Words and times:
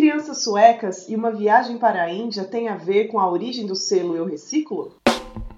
crianças 0.00 0.42
suecas 0.42 1.10
e 1.10 1.14
uma 1.14 1.30
viagem 1.30 1.76
para 1.76 2.04
a 2.04 2.10
Índia 2.10 2.44
tem 2.44 2.68
a 2.68 2.74
ver 2.74 3.08
com 3.08 3.20
a 3.20 3.30
origem 3.30 3.66
do 3.66 3.76
selo 3.76 4.16
Eu 4.16 4.24
Reciclo? 4.24 4.94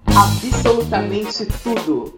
Absolutamente 0.05 1.45
tudo! 1.63 2.13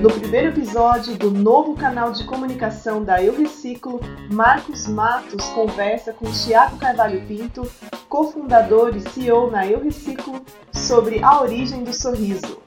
No 0.00 0.10
primeiro 0.10 0.48
episódio 0.48 1.16
do 1.16 1.30
novo 1.30 1.76
canal 1.76 2.10
de 2.10 2.24
comunicação 2.24 3.04
da 3.04 3.22
Eu 3.22 3.36
Reciclo, 3.38 4.00
Marcos 4.32 4.88
Matos 4.88 5.46
conversa 5.50 6.12
com 6.12 6.32
Tiago 6.32 6.78
Carvalho 6.78 7.24
Pinto, 7.28 7.70
cofundador 8.08 8.96
e 8.96 9.00
CEO 9.10 9.48
na 9.48 9.64
Eu 9.64 9.78
Reciclo, 9.84 10.44
sobre 10.72 11.22
a 11.22 11.40
origem 11.40 11.84
do 11.84 11.92
sorriso. 11.92 12.58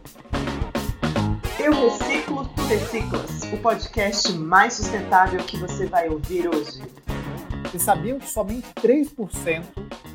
Eu 1.59 1.73
Reciclo, 1.73 2.47
Tu 2.55 2.61
Reciclas, 2.61 3.41
o 3.51 3.57
podcast 3.57 4.31
mais 4.31 4.75
sustentável 4.75 5.41
que 5.41 5.57
você 5.57 5.85
vai 5.85 6.07
ouvir 6.07 6.47
hoje. 6.47 6.81
Vocês 7.75 7.83
sabiam 7.83 8.17
que 8.17 8.29
somente 8.29 8.73
3% 8.75 9.65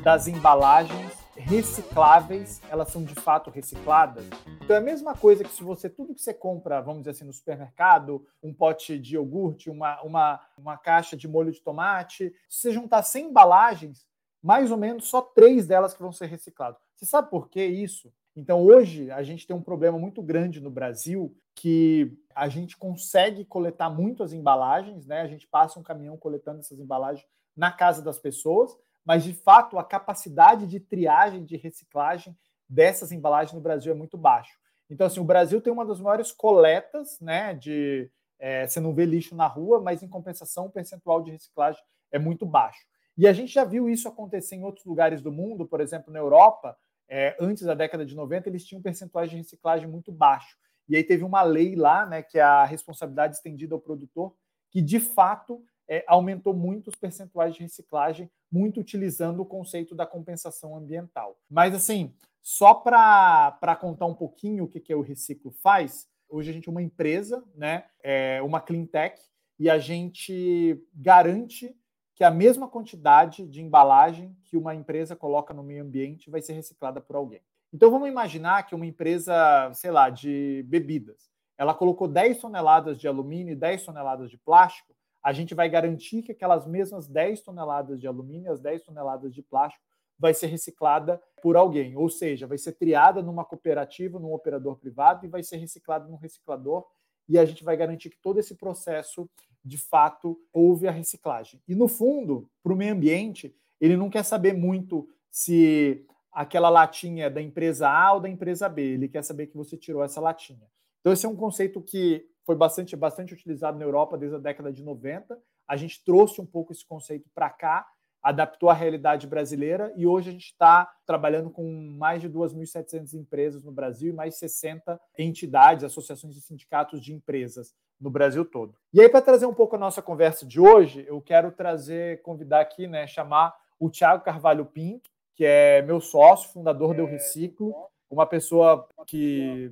das 0.01 0.27
embalagens 0.27 1.11
recicláveis, 1.35 2.59
elas 2.71 2.87
são 2.89 3.03
de 3.03 3.13
fato 3.13 3.51
recicladas. 3.51 4.25
Então 4.63 4.75
é 4.75 4.79
a 4.79 4.81
mesma 4.81 5.13
coisa 5.13 5.43
que 5.43 5.51
se 5.51 5.63
você, 5.63 5.87
tudo 5.87 6.15
que 6.15 6.21
você 6.23 6.33
compra, 6.33 6.81
vamos 6.81 7.01
dizer 7.01 7.11
assim, 7.11 7.23
no 7.23 7.31
supermercado, 7.31 8.25
um 8.41 8.51
pote 8.51 8.97
de 8.97 9.13
iogurte, 9.13 9.69
uma, 9.69 10.01
uma, 10.01 10.41
uma 10.57 10.75
caixa 10.75 11.15
de 11.15 11.27
molho 11.27 11.51
de 11.51 11.61
tomate, 11.61 12.33
se 12.49 12.61
você 12.61 12.71
juntar 12.71 13.03
100 13.03 13.27
embalagens, 13.27 14.07
mais 14.41 14.71
ou 14.71 14.77
menos 14.77 15.07
só 15.07 15.21
três 15.21 15.67
delas 15.67 15.93
que 15.93 16.01
vão 16.01 16.11
ser 16.11 16.25
recicladas. 16.25 16.81
Você 16.95 17.05
sabe 17.05 17.29
por 17.29 17.47
que 17.47 17.63
isso? 17.63 18.11
Então 18.35 18.65
hoje 18.65 19.11
a 19.11 19.21
gente 19.21 19.45
tem 19.45 19.55
um 19.55 19.61
problema 19.61 19.99
muito 19.99 20.23
grande 20.23 20.59
no 20.59 20.71
Brasil 20.71 21.31
que 21.53 22.17
a 22.33 22.49
gente 22.49 22.75
consegue 22.75 23.45
coletar 23.45 23.91
muito 23.91 24.23
as 24.23 24.33
embalagens, 24.33 25.05
né? 25.05 25.21
A 25.21 25.27
gente 25.27 25.45
passa 25.45 25.79
um 25.79 25.83
caminhão 25.83 26.17
coletando 26.17 26.61
essas 26.61 26.79
embalagens 26.79 27.29
na 27.55 27.71
casa 27.71 28.01
das 28.01 28.19
pessoas, 28.19 28.75
mas 29.05 29.23
de 29.23 29.33
fato 29.33 29.77
a 29.77 29.83
capacidade 29.83 30.67
de 30.67 30.79
triagem, 30.79 31.43
de 31.43 31.57
reciclagem 31.57 32.37
dessas 32.67 33.11
embalagens 33.11 33.53
no 33.53 33.61
Brasil 33.61 33.91
é 33.91 33.95
muito 33.95 34.17
baixo. 34.17 34.57
Então, 34.89 35.07
assim, 35.07 35.19
o 35.19 35.25
Brasil 35.25 35.61
tem 35.61 35.71
uma 35.71 35.85
das 35.85 35.99
maiores 35.99 36.31
coletas, 36.31 37.19
né? 37.19 37.53
De 37.53 38.11
é, 38.37 38.67
você 38.67 38.79
não 38.79 38.93
vê 38.93 39.05
lixo 39.05 39.35
na 39.35 39.47
rua, 39.47 39.79
mas 39.79 40.03
em 40.03 40.07
compensação 40.07 40.65
o 40.65 40.71
percentual 40.71 41.21
de 41.21 41.31
reciclagem 41.31 41.81
é 42.11 42.19
muito 42.19 42.45
baixo. 42.45 42.79
E 43.17 43.27
a 43.27 43.33
gente 43.33 43.53
já 43.53 43.63
viu 43.63 43.89
isso 43.89 44.07
acontecer 44.07 44.55
em 44.55 44.63
outros 44.63 44.85
lugares 44.85 45.21
do 45.21 45.31
mundo, 45.31 45.65
por 45.65 45.79
exemplo, 45.79 46.11
na 46.11 46.19
Europa, 46.19 46.77
é, 47.07 47.35
antes 47.39 47.63
da 47.63 47.73
década 47.73 48.05
de 48.05 48.15
90, 48.15 48.49
eles 48.49 48.65
tinham 48.65 48.81
percentuais 48.81 49.29
de 49.29 49.37
reciclagem 49.37 49.87
muito 49.87 50.11
baixo. 50.11 50.57
E 50.89 50.95
aí 50.95 51.03
teve 51.03 51.23
uma 51.23 51.41
lei 51.41 51.75
lá, 51.75 52.05
né, 52.05 52.23
que 52.23 52.39
é 52.39 52.41
a 52.41 52.65
responsabilidade 52.65 53.35
estendida 53.35 53.75
ao 53.75 53.79
produtor, 53.79 54.33
que 54.69 54.81
de 54.81 54.99
fato 54.99 55.63
é, 55.87 56.03
aumentou 56.07 56.53
muito 56.53 56.89
os 56.89 56.95
percentuais 56.95 57.53
de 57.55 57.61
reciclagem, 57.61 58.29
muito 58.51 58.79
utilizando 58.79 59.41
o 59.41 59.45
conceito 59.45 59.93
da 59.95 60.05
compensação 60.05 60.75
ambiental. 60.75 61.37
Mas, 61.49 61.73
assim, 61.73 62.13
só 62.41 62.73
para 62.73 63.77
contar 63.79 64.05
um 64.05 64.15
pouquinho 64.15 64.63
o 64.63 64.67
que, 64.67 64.79
que 64.79 64.93
o 64.95 65.01
Reciclo 65.01 65.51
faz, 65.51 66.07
hoje 66.27 66.49
a 66.49 66.53
gente 66.53 66.67
é 66.67 66.71
uma 66.71 66.81
empresa, 66.81 67.43
né, 67.55 67.85
é 68.01 68.41
uma 68.41 68.59
clean 68.59 68.85
tech, 68.85 69.21
e 69.59 69.69
a 69.69 69.77
gente 69.77 70.83
garante 70.93 71.75
que 72.15 72.23
a 72.23 72.31
mesma 72.31 72.67
quantidade 72.67 73.47
de 73.47 73.61
embalagem 73.61 74.35
que 74.43 74.57
uma 74.57 74.75
empresa 74.75 75.15
coloca 75.15 75.53
no 75.53 75.63
meio 75.63 75.83
ambiente 75.83 76.29
vai 76.29 76.41
ser 76.41 76.53
reciclada 76.53 76.99
por 76.99 77.15
alguém. 77.15 77.41
Então 77.73 77.89
vamos 77.89 78.09
imaginar 78.09 78.63
que 78.63 78.75
uma 78.75 78.85
empresa, 78.85 79.71
sei 79.73 79.91
lá, 79.91 80.09
de 80.09 80.63
bebidas, 80.67 81.31
ela 81.57 81.73
colocou 81.73 82.07
10 82.07 82.39
toneladas 82.39 82.99
de 82.99 83.07
alumínio 83.07 83.53
e 83.53 83.55
10 83.55 83.85
toneladas 83.85 84.29
de 84.29 84.37
plástico, 84.37 84.93
a 85.23 85.31
gente 85.33 85.53
vai 85.53 85.69
garantir 85.69 86.21
que 86.23 86.31
aquelas 86.31 86.65
mesmas 86.65 87.07
10 87.07 87.41
toneladas 87.41 87.99
de 87.99 88.07
alumínio, 88.07 88.51
as 88.51 88.59
10 88.59 88.83
toneladas 88.83 89.33
de 89.33 89.41
plástico, 89.41 89.83
vai 90.17 90.33
ser 90.33 90.47
reciclada 90.47 91.21
por 91.41 91.57
alguém, 91.57 91.95
ou 91.97 92.07
seja, 92.07 92.45
vai 92.45 92.57
ser 92.57 92.73
triada 92.73 93.23
numa 93.23 93.43
cooperativa, 93.43 94.19
num 94.19 94.33
operador 94.33 94.77
privado 94.77 95.25
e 95.25 95.29
vai 95.29 95.41
ser 95.41 95.57
reciclada 95.57 96.07
num 96.07 96.17
reciclador 96.17 96.85
e 97.27 97.39
a 97.39 97.45
gente 97.45 97.63
vai 97.63 97.77
garantir 97.77 98.09
que 98.09 98.21
todo 98.21 98.39
esse 98.39 98.55
processo, 98.55 99.29
de 99.63 99.77
fato, 99.77 100.39
houve 100.51 100.87
a 100.87 100.91
reciclagem. 100.91 101.61
E 101.67 101.73
no 101.73 101.87
fundo, 101.87 102.49
para 102.61 102.73
o 102.73 102.75
meio 102.75 102.93
ambiente, 102.93 103.55
ele 103.79 103.95
não 103.97 104.09
quer 104.09 104.23
saber 104.23 104.53
muito 104.53 105.07
se 105.29 106.05
aquela 106.31 106.69
latinha 106.69 107.25
é 107.25 107.29
da 107.29 107.41
empresa 107.41 107.89
A 107.89 108.13
ou 108.13 108.19
da 108.19 108.29
empresa 108.29 108.69
B, 108.69 108.81
ele 108.81 109.07
quer 109.07 109.23
saber 109.23 109.47
que 109.47 109.57
você 109.57 109.77
tirou 109.77 110.03
essa 110.03 110.21
latinha. 110.21 110.67
Então 110.99 111.11
esse 111.13 111.25
é 111.25 111.29
um 111.29 111.35
conceito 111.35 111.81
que 111.81 112.25
foi 112.51 112.55
bastante, 112.57 112.95
bastante 112.97 113.33
utilizado 113.33 113.79
na 113.79 113.85
Europa 113.85 114.17
desde 114.17 114.35
a 114.35 114.39
década 114.39 114.73
de 114.73 114.83
90. 114.83 115.39
A 115.65 115.77
gente 115.77 116.03
trouxe 116.03 116.41
um 116.41 116.45
pouco 116.45 116.73
esse 116.73 116.85
conceito 116.85 117.29
para 117.33 117.49
cá, 117.49 117.87
adaptou 118.21 118.69
à 118.69 118.73
realidade 118.73 119.25
brasileira 119.25 119.93
e 119.95 120.05
hoje 120.05 120.29
a 120.29 120.33
gente 120.33 120.47
está 120.47 120.91
trabalhando 121.05 121.49
com 121.49 121.63
mais 121.97 122.21
de 122.21 122.29
2.700 122.29 123.13
empresas 123.13 123.63
no 123.63 123.71
Brasil 123.71 124.11
e 124.11 124.15
mais 124.15 124.35
60 124.35 124.99
entidades, 125.17 125.85
associações 125.85 126.35
e 126.35 126.41
sindicatos 126.41 127.01
de 127.01 127.13
empresas 127.13 127.73
no 127.99 128.09
Brasil 128.09 128.43
todo. 128.43 128.75
E 128.93 128.99
aí, 128.99 129.07
para 129.07 129.21
trazer 129.21 129.45
um 129.45 129.53
pouco 129.53 129.77
a 129.77 129.79
nossa 129.79 130.01
conversa 130.01 130.45
de 130.45 130.59
hoje, 130.59 131.05
eu 131.07 131.21
quero 131.21 131.53
trazer, 131.53 132.21
convidar 132.21 132.59
aqui, 132.59 132.85
né, 132.85 133.07
chamar 133.07 133.55
o 133.79 133.89
Tiago 133.89 134.25
Carvalho 134.25 134.65
Pinto, 134.65 135.09
que 135.35 135.45
é 135.45 135.81
meu 135.83 136.01
sócio, 136.01 136.51
fundador 136.51 136.93
do 136.93 137.05
Reciclo, 137.05 137.73
uma 138.09 138.25
pessoa 138.25 138.89
que, 139.07 139.71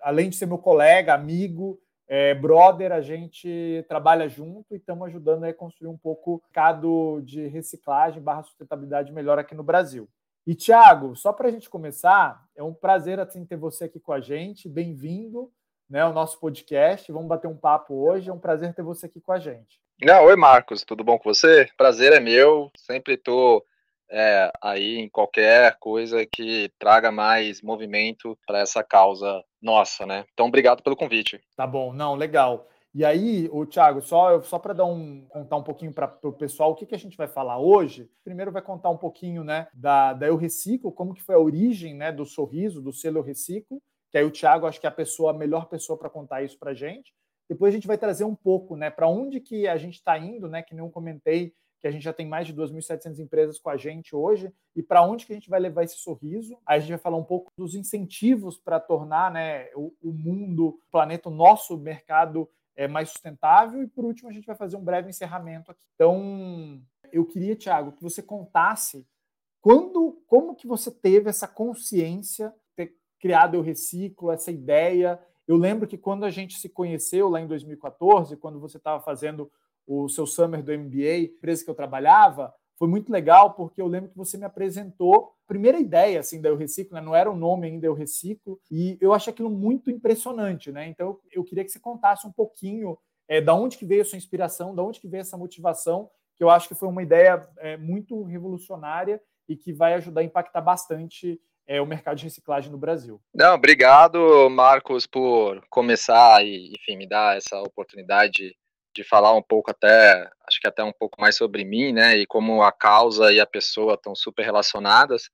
além 0.00 0.30
de 0.30 0.36
ser 0.36 0.46
meu 0.46 0.56
colega, 0.56 1.12
amigo, 1.12 1.78
é, 2.06 2.34
brother, 2.34 2.92
a 2.92 3.00
gente 3.00 3.84
trabalha 3.88 4.28
junto 4.28 4.74
e 4.74 4.76
estamos 4.76 5.06
ajudando 5.08 5.44
a 5.44 5.54
construir 5.54 5.88
um 5.88 5.96
pouco 5.96 6.34
o 6.34 6.42
mercado 6.44 7.20
de 7.22 7.46
reciclagem 7.46 8.22
barra 8.22 8.42
sustentabilidade 8.42 9.12
melhor 9.12 9.38
aqui 9.38 9.54
no 9.54 9.62
Brasil. 9.62 10.08
E, 10.46 10.54
Thiago, 10.54 11.16
só 11.16 11.32
para 11.32 11.48
a 11.48 11.50
gente 11.50 11.70
começar, 11.70 12.44
é 12.54 12.62
um 12.62 12.74
prazer 12.74 13.18
assim, 13.18 13.46
ter 13.46 13.56
você 13.56 13.84
aqui 13.84 13.98
com 13.98 14.12
a 14.12 14.20
gente. 14.20 14.68
Bem-vindo 14.68 15.50
né, 15.88 16.02
ao 16.02 16.12
nosso 16.12 16.38
podcast. 16.38 17.10
Vamos 17.10 17.28
bater 17.28 17.48
um 17.48 17.56
papo 17.56 17.94
hoje. 17.94 18.28
É 18.28 18.32
um 18.32 18.38
prazer 18.38 18.74
ter 18.74 18.82
você 18.82 19.06
aqui 19.06 19.20
com 19.20 19.32
a 19.32 19.38
gente. 19.38 19.80
Não, 20.02 20.24
oi, 20.24 20.36
Marcos. 20.36 20.84
Tudo 20.84 21.02
bom 21.02 21.18
com 21.18 21.32
você? 21.32 21.66
Prazer 21.78 22.12
é 22.12 22.20
meu. 22.20 22.70
Sempre 22.76 23.14
estou 23.14 23.64
é, 24.16 24.52
aí 24.62 24.96
em 24.98 25.08
qualquer 25.08 25.76
coisa 25.80 26.24
que 26.24 26.70
traga 26.78 27.10
mais 27.10 27.60
movimento 27.60 28.38
para 28.46 28.60
essa 28.60 28.84
causa 28.84 29.42
nossa, 29.60 30.06
né? 30.06 30.24
Então, 30.32 30.46
obrigado 30.46 30.84
pelo 30.84 30.94
convite. 30.94 31.40
Tá 31.56 31.66
bom, 31.66 31.92
não, 31.92 32.14
legal. 32.14 32.68
E 32.94 33.04
aí, 33.04 33.48
o 33.50 33.66
Thiago, 33.66 34.00
só, 34.00 34.40
só 34.42 34.56
para 34.56 34.72
dar 34.72 34.84
um, 34.84 35.26
contar 35.28 35.56
um 35.56 35.64
pouquinho 35.64 35.92
para 35.92 36.16
o 36.22 36.32
pessoal 36.32 36.70
o 36.70 36.74
que, 36.76 36.86
que 36.86 36.94
a 36.94 36.98
gente 36.98 37.16
vai 37.16 37.26
falar 37.26 37.58
hoje. 37.58 38.08
Primeiro 38.22 38.52
vai 38.52 38.62
contar 38.62 38.88
um 38.88 38.96
pouquinho 38.96 39.42
né, 39.42 39.66
da, 39.74 40.12
da 40.12 40.28
Eu 40.28 40.36
Reciclo, 40.36 40.92
como 40.92 41.12
que 41.12 41.22
foi 41.22 41.34
a 41.34 41.40
origem 41.40 41.92
né, 41.92 42.12
do 42.12 42.24
sorriso, 42.24 42.80
do 42.80 42.92
selo 42.92 43.18
Eu 43.18 43.24
Reciclo, 43.24 43.82
que 44.12 44.18
aí 44.18 44.24
o 44.24 44.30
Thiago 44.30 44.64
acho 44.64 44.80
que 44.80 44.86
é 44.86 44.88
a 44.88 44.92
pessoa, 44.92 45.32
a 45.32 45.34
melhor 45.34 45.66
pessoa 45.66 45.98
para 45.98 46.08
contar 46.08 46.44
isso 46.44 46.56
para 46.56 46.72
gente. 46.72 47.12
Depois 47.48 47.74
a 47.74 47.76
gente 47.76 47.88
vai 47.88 47.98
trazer 47.98 48.22
um 48.22 48.34
pouco 48.34 48.76
né, 48.76 48.90
para 48.90 49.08
onde 49.08 49.40
que 49.40 49.66
a 49.66 49.76
gente 49.76 49.94
está 49.94 50.16
indo, 50.16 50.48
né, 50.48 50.62
que 50.62 50.72
nem 50.72 50.84
eu 50.84 50.90
comentei, 50.90 51.52
que 51.84 51.88
a 51.88 51.90
gente 51.90 52.02
já 52.02 52.14
tem 52.14 52.26
mais 52.26 52.46
de 52.46 52.54
2.700 52.54 53.18
empresas 53.18 53.58
com 53.58 53.68
a 53.68 53.76
gente 53.76 54.16
hoje, 54.16 54.50
e 54.74 54.82
para 54.82 55.02
onde 55.02 55.26
que 55.26 55.34
a 55.34 55.36
gente 55.36 55.50
vai 55.50 55.60
levar 55.60 55.84
esse 55.84 55.98
sorriso. 55.98 56.56
Aí 56.64 56.78
a 56.78 56.80
gente 56.80 56.88
vai 56.88 56.98
falar 56.98 57.18
um 57.18 57.24
pouco 57.24 57.50
dos 57.58 57.74
incentivos 57.74 58.56
para 58.56 58.80
tornar 58.80 59.30
né, 59.30 59.68
o, 59.74 59.92
o, 60.02 60.10
mundo, 60.10 60.68
o 60.68 60.90
planeta, 60.90 61.28
o 61.28 61.34
nosso 61.34 61.76
mercado 61.76 62.48
é, 62.74 62.88
mais 62.88 63.10
sustentável, 63.10 63.82
e 63.82 63.86
por 63.86 64.02
último 64.02 64.30
a 64.30 64.32
gente 64.32 64.46
vai 64.46 64.56
fazer 64.56 64.78
um 64.78 64.82
breve 64.82 65.10
encerramento 65.10 65.72
aqui. 65.72 65.80
Então, 65.94 66.80
eu 67.12 67.26
queria, 67.26 67.54
Tiago, 67.54 67.92
que 67.92 68.02
você 68.02 68.22
contasse 68.22 69.06
quando, 69.60 70.22
como 70.26 70.56
que 70.56 70.66
você 70.66 70.90
teve 70.90 71.28
essa 71.28 71.46
consciência, 71.46 72.50
ter 72.74 72.96
criado 73.20 73.58
o 73.58 73.60
Reciclo, 73.60 74.30
essa 74.32 74.50
ideia. 74.50 75.20
Eu 75.46 75.58
lembro 75.58 75.86
que 75.86 75.98
quando 75.98 76.24
a 76.24 76.30
gente 76.30 76.58
se 76.58 76.70
conheceu 76.70 77.28
lá 77.28 77.42
em 77.42 77.46
2014, 77.46 78.38
quando 78.38 78.58
você 78.58 78.78
estava 78.78 79.02
fazendo 79.02 79.52
o 79.86 80.08
seu 80.08 80.26
summer 80.26 80.62
do 80.62 80.76
MBA, 80.76 81.34
empresa 81.34 81.64
que 81.64 81.70
eu 81.70 81.74
trabalhava, 81.74 82.52
foi 82.76 82.88
muito 82.88 83.12
legal 83.12 83.54
porque 83.54 83.80
eu 83.80 83.86
lembro 83.86 84.10
que 84.10 84.16
você 84.16 84.36
me 84.36 84.44
apresentou 84.44 85.34
a 85.44 85.46
primeira 85.46 85.78
ideia 85.78 86.20
assim 86.20 86.40
da 86.40 86.48
Eu 86.48 86.56
Reciclo, 86.56 86.94
né? 86.94 87.00
não 87.00 87.14
era 87.14 87.30
o 87.30 87.36
nome 87.36 87.66
ainda 87.66 87.86
Eu 87.86 87.94
Reciclo, 87.94 88.60
e 88.70 88.98
eu 89.00 89.12
achei 89.12 89.32
aquilo 89.32 89.50
muito 89.50 89.90
impressionante, 89.90 90.72
né? 90.72 90.88
Então 90.88 91.18
eu 91.32 91.44
queria 91.44 91.64
que 91.64 91.70
você 91.70 91.78
contasse 91.78 92.26
um 92.26 92.32
pouquinho 92.32 92.98
é, 93.28 93.40
da 93.40 93.54
onde 93.54 93.78
que 93.78 93.86
veio 93.86 94.02
a 94.02 94.04
sua 94.04 94.18
inspiração, 94.18 94.74
da 94.74 94.82
onde 94.82 95.00
que 95.00 95.08
veio 95.08 95.20
essa 95.20 95.36
motivação, 95.36 96.10
que 96.36 96.42
eu 96.42 96.50
acho 96.50 96.68
que 96.68 96.74
foi 96.74 96.88
uma 96.88 97.02
ideia 97.02 97.48
é, 97.58 97.76
muito 97.76 98.22
revolucionária 98.24 99.20
e 99.48 99.56
que 99.56 99.72
vai 99.72 99.94
ajudar 99.94 100.22
a 100.22 100.24
impactar 100.24 100.60
bastante 100.60 101.40
é, 101.66 101.80
o 101.80 101.86
mercado 101.86 102.18
de 102.18 102.24
reciclagem 102.24 102.70
no 102.70 102.78
Brasil. 102.78 103.20
Não, 103.34 103.54
obrigado, 103.54 104.48
Marcos, 104.50 105.06
por 105.06 105.64
começar 105.70 106.44
e, 106.44 106.72
enfim, 106.74 106.96
me 106.96 107.08
dar 107.08 107.36
essa 107.36 107.60
oportunidade 107.60 108.54
de 108.94 109.02
falar 109.02 109.34
um 109.34 109.42
pouco 109.42 109.70
até, 109.70 110.28
acho 110.46 110.60
que 110.60 110.68
até 110.68 110.82
um 110.82 110.92
pouco 110.92 111.20
mais 111.20 111.36
sobre 111.36 111.64
mim, 111.64 111.92
né, 111.92 112.16
e 112.16 112.26
como 112.26 112.62
a 112.62 112.70
causa 112.70 113.32
e 113.32 113.40
a 113.40 113.46
pessoa 113.46 113.94
estão 113.94 114.14
super 114.14 114.44
relacionadas. 114.44 115.28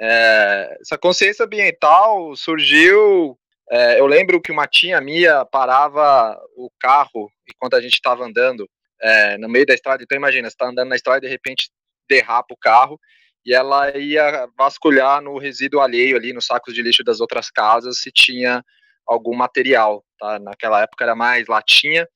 É, 0.00 0.78
essa 0.80 0.98
consciência 0.98 1.44
ambiental 1.44 2.34
surgiu, 2.36 3.38
é, 3.70 3.98
eu 4.00 4.06
lembro 4.06 4.40
que 4.40 4.52
uma 4.52 4.66
tia 4.66 5.00
minha 5.00 5.44
parava 5.44 6.38
o 6.56 6.70
carro 6.78 7.30
enquanto 7.48 7.74
a 7.74 7.80
gente 7.80 7.94
estava 7.94 8.24
andando 8.24 8.68
é, 9.00 9.38
no 9.38 9.48
meio 9.48 9.66
da 9.66 9.74
estrada, 9.74 10.02
então 10.02 10.16
imagina, 10.16 10.48
você 10.48 10.54
está 10.54 10.68
andando 10.68 10.88
na 10.88 10.96
estrada 10.96 11.18
e 11.18 11.22
de 11.22 11.28
repente 11.28 11.70
derrapa 12.08 12.52
o 12.52 12.58
carro 12.58 13.00
e 13.44 13.54
ela 13.54 13.96
ia 13.96 14.48
vasculhar 14.56 15.20
no 15.20 15.38
resíduo 15.38 15.80
alheio 15.80 16.16
ali, 16.16 16.32
nos 16.32 16.46
sacos 16.46 16.74
de 16.74 16.82
lixo 16.82 17.02
das 17.02 17.20
outras 17.20 17.50
casas, 17.50 17.98
se 17.98 18.12
tinha 18.12 18.62
algum 19.06 19.34
material, 19.34 20.04
tá? 20.18 20.38
Naquela 20.38 20.82
época 20.82 21.04
era 21.04 21.14
mais 21.14 21.48
latinha, 21.48 22.06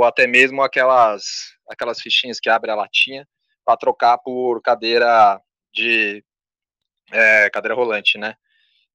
ou 0.00 0.06
até 0.06 0.26
mesmo 0.26 0.62
aquelas, 0.62 1.22
aquelas 1.68 2.00
fichinhas 2.00 2.40
que 2.40 2.48
abre 2.48 2.70
a 2.70 2.74
latinha, 2.74 3.28
para 3.62 3.76
trocar 3.76 4.16
por 4.16 4.62
cadeira 4.62 5.38
de 5.74 6.24
é, 7.12 7.50
cadeira 7.50 7.74
rolante, 7.74 8.16
né? 8.16 8.34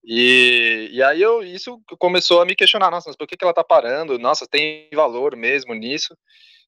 E, 0.04 0.90
e 0.92 1.04
aí 1.04 1.22
eu, 1.22 1.44
isso 1.44 1.80
começou 2.00 2.42
a 2.42 2.46
me 2.46 2.56
questionar, 2.56 2.90
nossa, 2.90 3.07
mas 3.10 3.16
por 3.16 3.28
que, 3.28 3.38
que 3.38 3.44
ela 3.46 3.54
tá 3.54 3.63
parando? 3.63 4.18
Nossa, 4.18 4.48
tem 4.50 4.90
valor 4.94 5.36
mesmo 5.36 5.75
nisso? 5.75 6.18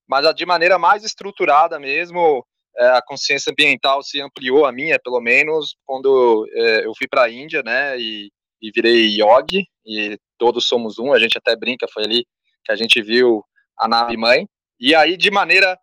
Mas 0.07 0.31
de 0.35 0.45
maneira 0.45 0.77
mais 0.77 1.03
estruturada 1.03 1.79
mesmo, 1.79 2.45
é, 2.77 2.89
a 2.89 3.01
consciência 3.01 3.51
ambiental 3.51 4.03
se 4.03 4.21
ampliou, 4.21 4.67
a 4.67 4.71
minha 4.71 4.99
pelo 4.99 5.19
menos, 5.19 5.75
quando 5.83 6.47
é, 6.53 6.85
eu 6.85 6.93
fui 6.95 7.07
para 7.07 7.23
a 7.23 7.29
Índia, 7.31 7.63
né, 7.63 7.99
e, 7.99 8.31
e, 8.61 8.71
virei 8.71 9.19
yogi, 9.19 9.65
e 9.83 10.15
todos 10.37 10.67
somos 10.67 10.99
um, 10.99 11.11
a 11.11 11.17
gente 11.17 11.39
até 11.39 11.55
brinca, 11.55 11.87
foi 11.91 12.03
ali 12.03 12.23
que 12.63 12.71
a 12.71 12.75
gente 12.75 13.01
viu 13.01 13.43
a 13.77 13.87
nave 13.87 14.17
mãe, 14.17 14.47
e 14.79 14.93
aí 14.95 15.17
de 15.17 15.31
maneira 15.31 15.77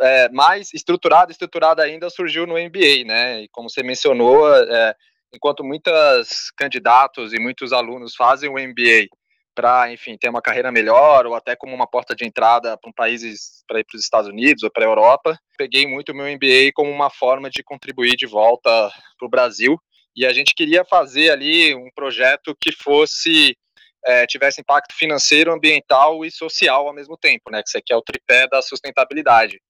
é, 0.00 0.28
mais 0.30 0.72
estruturada, 0.74 1.32
estruturada 1.32 1.82
ainda, 1.82 2.10
surgiu 2.10 2.46
no 2.46 2.54
MBA, 2.54 3.04
né, 3.06 3.42
e 3.42 3.48
como 3.48 3.70
você 3.70 3.82
mencionou, 3.82 4.52
é, 4.54 4.94
enquanto 5.34 5.64
muitos 5.64 6.50
candidatos 6.56 7.32
e 7.32 7.38
muitos 7.38 7.72
alunos 7.72 8.14
fazem 8.14 8.48
o 8.48 8.54
MBA 8.54 9.06
para, 9.54 9.92
enfim, 9.92 10.16
ter 10.16 10.28
uma 10.28 10.40
carreira 10.40 10.70
melhor 10.70 11.26
ou 11.26 11.34
até 11.34 11.56
como 11.56 11.74
uma 11.74 11.86
porta 11.86 12.14
de 12.14 12.24
entrada 12.24 12.78
para 12.78 12.88
um 12.88 12.92
países 12.92 13.64
para 13.66 13.80
ir 13.80 13.84
para 13.84 13.96
os 13.96 14.04
Estados 14.04 14.28
Unidos 14.28 14.62
ou 14.62 14.70
para 14.70 14.84
a 14.84 14.88
Europa. 14.88 15.36
Peguei 15.56 15.84
muito 15.84 16.12
o 16.12 16.14
meu 16.14 16.26
MBA 16.26 16.70
como 16.72 16.88
uma 16.88 17.10
forma 17.10 17.50
de 17.50 17.64
contribuir 17.64 18.14
de 18.14 18.24
volta 18.24 18.70
para 19.18 19.26
o 19.26 19.28
Brasil 19.28 19.76
e 20.14 20.24
a 20.24 20.32
gente 20.32 20.54
queria 20.54 20.84
fazer 20.84 21.30
ali 21.30 21.74
um 21.74 21.88
projeto 21.94 22.56
que 22.60 22.72
fosse 22.72 23.56
é, 24.04 24.26
tivesse 24.26 24.60
impacto 24.60 24.94
financeiro, 24.94 25.52
ambiental 25.52 26.24
e 26.24 26.30
social 26.30 26.86
ao 26.86 26.94
mesmo 26.94 27.16
tempo, 27.16 27.50
né? 27.50 27.62
Que 27.62 27.68
isso 27.68 27.78
aqui 27.78 27.92
é 27.92 27.96
o 27.96 28.02
tripé 28.02 28.46
da 28.48 28.62
sustentabilidade. 28.62 29.60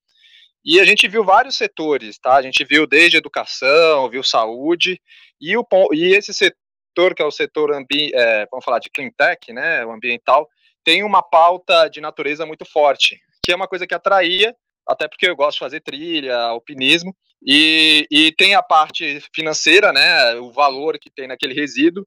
E 0.65 0.81
a 0.81 0.85
gente 0.85 1.09
viu 1.09 1.25
vários 1.25 1.57
setores, 1.57 2.19
tá? 2.19 2.35
A 2.35 2.43
gente 2.43 2.65
viu 2.65 2.87
desde 2.87 3.17
educação, 3.17 4.09
viu 4.11 4.23
saúde, 4.23 5.01
e, 5.41 5.57
o, 5.57 5.65
e 5.93 6.15
esse 6.15 6.35
setor 6.35 7.15
que 7.15 7.23
é 7.23 7.25
o 7.25 7.31
setor, 7.31 7.73
ambi 7.73 8.11
é, 8.13 8.47
vamos 8.51 8.65
falar 8.65 8.81
de 8.81 8.91
clean 8.91 9.11
tech, 9.17 9.53
né, 9.53 9.85
o 9.87 9.93
ambiental, 9.93 10.49
tem 10.85 11.05
uma 11.05 11.23
pauta 11.23 11.89
de 11.89 12.01
natureza 12.01 12.45
muito 12.45 12.65
forte, 12.65 13.21
que 13.43 13.53
é 13.53 13.57
uma 13.57 13.69
coisa 13.69 13.87
que 13.87 13.95
atraía, 13.95 14.55
até 14.87 15.07
porque 15.07 15.29
eu 15.29 15.37
gosto 15.37 15.59
de 15.59 15.65
fazer 15.65 15.81
trilha, 15.81 16.37
alpinismo, 16.37 17.15
e, 17.47 18.05
e 18.11 18.33
tem 18.33 18.55
a 18.55 18.63
parte 18.63 19.23
financeira, 19.33 19.93
né, 19.93 20.35
o 20.37 20.51
valor 20.51 20.99
que 20.99 21.11
tem 21.11 21.29
naquele 21.29 21.55
resíduo, 21.55 22.07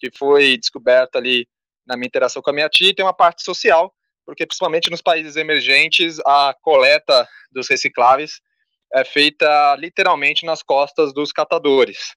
que 0.00 0.10
foi 0.10 0.56
descoberto 0.56 1.16
ali 1.16 1.46
na 1.86 1.96
minha 1.96 2.06
interação 2.06 2.42
com 2.42 2.50
a 2.50 2.52
minha 2.52 2.68
tia, 2.68 2.90
e 2.90 2.94
tem 2.94 3.04
uma 3.04 3.14
parte 3.14 3.42
social, 3.42 3.92
porque 4.24 4.46
principalmente 4.46 4.90
nos 4.90 5.02
países 5.02 5.36
emergentes, 5.36 6.18
a 6.20 6.54
coleta 6.62 7.28
dos 7.50 7.68
recicláveis 7.68 8.40
é 8.94 9.04
feita 9.04 9.74
literalmente 9.76 10.44
nas 10.44 10.62
costas 10.62 11.12
dos 11.12 11.32
catadores. 11.32 12.14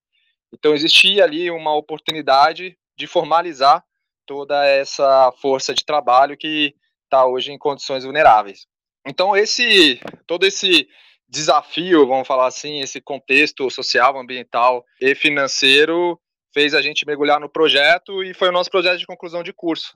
Então 0.53 0.73
existia 0.73 1.23
ali 1.23 1.49
uma 1.49 1.75
oportunidade 1.75 2.77
de 2.97 3.07
formalizar 3.07 3.83
toda 4.25 4.65
essa 4.65 5.31
força 5.41 5.73
de 5.73 5.85
trabalho 5.85 6.37
que 6.37 6.73
está 7.03 7.25
hoje 7.25 7.51
em 7.51 7.57
condições 7.57 8.03
vulneráveis. 8.03 8.67
Então 9.05 9.35
esse 9.35 9.99
todo 10.27 10.45
esse 10.45 10.87
desafio, 11.27 12.07
vamos 12.07 12.27
falar 12.27 12.47
assim, 12.47 12.81
esse 12.81 13.01
contexto 13.01 13.69
social, 13.69 14.17
ambiental 14.17 14.85
e 15.01 15.15
financeiro 15.15 16.19
fez 16.55 16.73
a 16.73 16.81
gente 16.81 17.05
mergulhar 17.05 17.37
no 17.37 17.49
projeto 17.49 18.23
e 18.23 18.33
foi 18.33 18.47
o 18.47 18.51
nosso 18.51 18.71
projeto 18.71 18.97
de 18.97 19.05
conclusão 19.05 19.43
de 19.43 19.51
curso. 19.51 19.93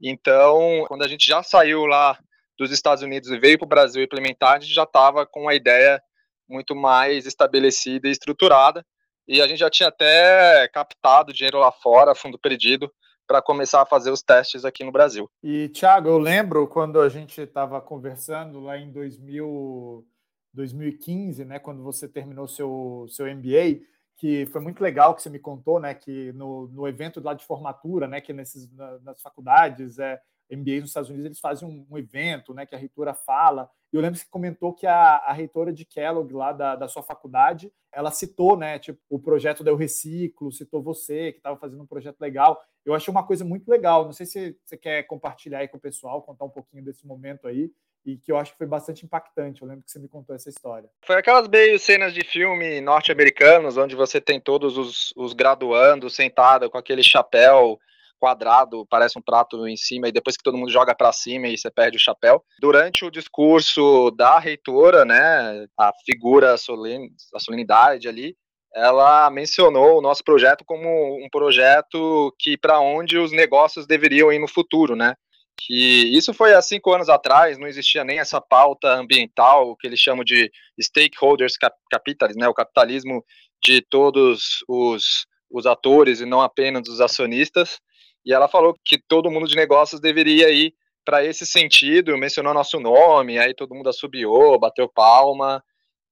Então, 0.00 0.84
quando 0.86 1.02
a 1.02 1.08
gente 1.08 1.26
já 1.26 1.42
saiu 1.42 1.86
lá 1.86 2.16
dos 2.56 2.70
Estados 2.70 3.02
Unidos 3.02 3.28
e 3.30 3.38
veio 3.38 3.58
para 3.58 3.66
o 3.66 3.68
Brasil 3.68 4.04
implementar, 4.04 4.52
a 4.54 4.60
gente 4.60 4.72
já 4.72 4.84
estava 4.84 5.26
com 5.26 5.48
a 5.48 5.56
ideia 5.56 6.00
muito 6.48 6.76
mais 6.76 7.26
estabelecida 7.26 8.06
e 8.06 8.12
estruturada 8.12 8.86
e 9.26 9.42
a 9.42 9.48
gente 9.48 9.58
já 9.58 9.68
tinha 9.68 9.88
até 9.88 10.68
captado 10.68 11.32
dinheiro 11.32 11.58
lá 11.58 11.72
fora, 11.72 12.14
fundo 12.14 12.38
perdido, 12.38 12.88
para 13.26 13.42
começar 13.42 13.82
a 13.82 13.86
fazer 13.86 14.12
os 14.12 14.22
testes 14.22 14.64
aqui 14.64 14.84
no 14.84 14.92
Brasil. 14.92 15.28
E, 15.42 15.68
Thiago, 15.70 16.08
eu 16.08 16.18
lembro 16.18 16.68
quando 16.68 17.00
a 17.00 17.08
gente 17.08 17.40
estava 17.40 17.80
conversando 17.80 18.60
lá 18.60 18.78
em 18.78 18.92
2000, 18.92 20.06
2015, 20.54 21.44
né, 21.44 21.58
quando 21.58 21.82
você 21.82 22.08
terminou 22.08 22.46
seu, 22.46 23.04
seu 23.08 23.26
MBA, 23.26 23.80
que 24.18 24.46
foi 24.46 24.60
muito 24.60 24.82
legal 24.82 25.14
que 25.14 25.22
você 25.22 25.30
me 25.30 25.38
contou, 25.38 25.78
né, 25.78 25.94
que 25.94 26.32
no, 26.32 26.66
no 26.68 26.88
evento 26.88 27.22
lá 27.22 27.34
de 27.34 27.46
formatura, 27.46 28.08
né, 28.08 28.20
que 28.20 28.32
nesses, 28.32 28.68
nas 29.02 29.22
faculdades, 29.22 29.98
é, 30.00 30.20
MBA 30.50 30.80
nos 30.80 30.90
Estados 30.90 31.08
Unidos, 31.08 31.26
eles 31.26 31.40
fazem 31.40 31.68
um, 31.68 31.86
um, 31.88 31.96
evento, 31.96 32.52
né, 32.52 32.66
que 32.66 32.74
a 32.74 32.78
reitora 32.78 33.14
fala. 33.14 33.70
E 33.92 33.96
eu 33.96 34.00
lembro 34.00 34.18
que 34.18 34.24
você 34.24 34.30
comentou 34.30 34.74
que 34.74 34.86
a, 34.86 35.18
a 35.18 35.32
reitora 35.32 35.72
de 35.72 35.84
Kellogg, 35.84 36.32
lá 36.32 36.52
da, 36.52 36.74
da 36.74 36.88
sua 36.88 37.02
faculdade, 37.02 37.72
ela 37.92 38.10
citou, 38.10 38.56
né, 38.56 38.78
tipo, 38.78 38.98
o 39.08 39.20
projeto 39.20 39.62
da 39.62 39.70
Eu 39.70 39.76
Reciclo, 39.76 40.50
citou 40.50 40.82
você, 40.82 41.32
que 41.32 41.38
estava 41.38 41.56
fazendo 41.56 41.82
um 41.82 41.86
projeto 41.86 42.20
legal. 42.20 42.60
Eu 42.84 42.94
achei 42.94 43.12
uma 43.12 43.24
coisa 43.24 43.44
muito 43.44 43.68
legal. 43.68 44.04
Não 44.04 44.12
sei 44.12 44.26
se 44.26 44.58
você 44.64 44.76
quer 44.76 45.04
compartilhar 45.04 45.58
aí 45.58 45.68
com 45.68 45.76
o 45.76 45.80
pessoal, 45.80 46.22
contar 46.22 46.44
um 46.44 46.50
pouquinho 46.50 46.84
desse 46.84 47.06
momento 47.06 47.46
aí, 47.46 47.70
e 48.04 48.16
que 48.16 48.32
eu 48.32 48.38
acho 48.38 48.52
que 48.52 48.58
foi 48.58 48.66
bastante 48.66 49.04
impactante. 49.04 49.62
Eu 49.62 49.68
lembro 49.68 49.84
que 49.84 49.90
você 49.90 49.98
me 49.98 50.08
contou 50.08 50.34
essa 50.34 50.48
história. 50.48 50.88
Foi 51.04 51.16
aquelas 51.16 51.48
meio 51.48 51.78
cenas 51.78 52.14
de 52.14 52.24
filme 52.24 52.80
norte-americanos, 52.80 53.76
onde 53.76 53.94
você 53.94 54.20
tem 54.20 54.40
todos 54.40 54.78
os, 54.78 55.12
os 55.16 55.32
graduandos 55.32 56.14
sentados 56.14 56.68
com 56.68 56.78
aquele 56.78 57.02
chapéu 57.02 57.78
quadrado, 58.18 58.84
parece 58.90 59.18
um 59.18 59.22
prato 59.22 59.66
em 59.66 59.76
cima, 59.76 60.08
e 60.08 60.12
depois 60.12 60.36
que 60.36 60.42
todo 60.42 60.58
mundo 60.58 60.72
joga 60.72 60.94
para 60.94 61.12
cima 61.12 61.46
e 61.46 61.56
você 61.56 61.70
perde 61.70 61.96
o 61.96 62.00
chapéu. 62.00 62.42
Durante 62.60 63.04
o 63.04 63.10
discurso 63.10 64.10
da 64.10 64.38
reitora, 64.38 65.04
né, 65.04 65.66
a 65.78 65.92
figura 66.04 66.56
solene, 66.56 67.10
a 67.34 67.38
solenidade 67.38 68.08
ali, 68.08 68.36
ela 68.74 69.30
mencionou 69.30 69.98
o 69.98 70.02
nosso 70.02 70.22
projeto 70.22 70.64
como 70.64 70.88
um 71.24 71.28
projeto 71.30 72.34
que 72.38 72.56
para 72.56 72.80
onde 72.80 73.16
os 73.16 73.32
negócios 73.32 73.86
deveriam 73.86 74.32
ir 74.32 74.38
no 74.38 74.48
futuro, 74.48 74.94
né? 74.94 75.14
Que 75.60 76.16
isso 76.16 76.32
foi 76.32 76.54
há 76.54 76.62
cinco 76.62 76.92
anos 76.92 77.08
atrás, 77.08 77.58
não 77.58 77.66
existia 77.66 78.04
nem 78.04 78.20
essa 78.20 78.40
pauta 78.40 78.94
ambiental, 78.94 79.76
que 79.76 79.86
eles 79.86 79.98
chamam 79.98 80.24
de 80.24 80.50
stakeholders 80.80 81.54
capitalism, 81.90 82.38
né? 82.38 82.48
O 82.48 82.54
capitalismo 82.54 83.24
de 83.62 83.82
todos 83.82 84.64
os, 84.68 85.26
os 85.50 85.66
atores 85.66 86.20
e 86.20 86.26
não 86.26 86.40
apenas 86.40 86.82
dos 86.82 87.00
acionistas. 87.00 87.80
E 88.24 88.32
ela 88.32 88.48
falou 88.48 88.74
que 88.84 88.98
todo 89.08 89.30
mundo 89.30 89.48
de 89.48 89.56
negócios 89.56 90.00
deveria 90.00 90.50
ir 90.50 90.72
para 91.04 91.24
esse 91.24 91.46
sentido, 91.46 92.16
mencionou 92.18 92.52
nosso 92.52 92.78
nome, 92.78 93.38
aí 93.38 93.54
todo 93.54 93.74
mundo 93.74 93.88
assobiou, 93.88 94.58
bateu 94.58 94.88
palma. 94.88 95.62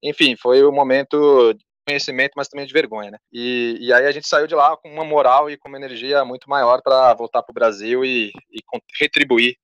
Enfim, 0.03 0.35
foi 0.35 0.65
um 0.65 0.71
momento 0.71 1.55
conhecimento, 1.87 2.33
mas 2.35 2.49
também 2.49 2.65
de 2.65 2.73
vergonha, 2.73 3.11
né? 3.11 3.17
E, 3.31 3.77
e 3.79 3.93
aí 3.93 4.05
a 4.05 4.11
gente 4.11 4.27
saiu 4.27 4.45
de 4.45 4.53
lá 4.53 4.75
com 4.75 4.89
uma 4.89 5.05
moral 5.05 5.49
e 5.49 5.57
com 5.57 5.69
uma 5.69 5.77
energia 5.77 6.25
muito 6.25 6.49
maior 6.49 6.81
para 6.81 7.13
voltar 7.13 7.41
para 7.41 7.51
o 7.51 7.55
Brasil 7.55 8.03
e, 8.03 8.31
e 8.51 8.59
retribuir 8.99 9.55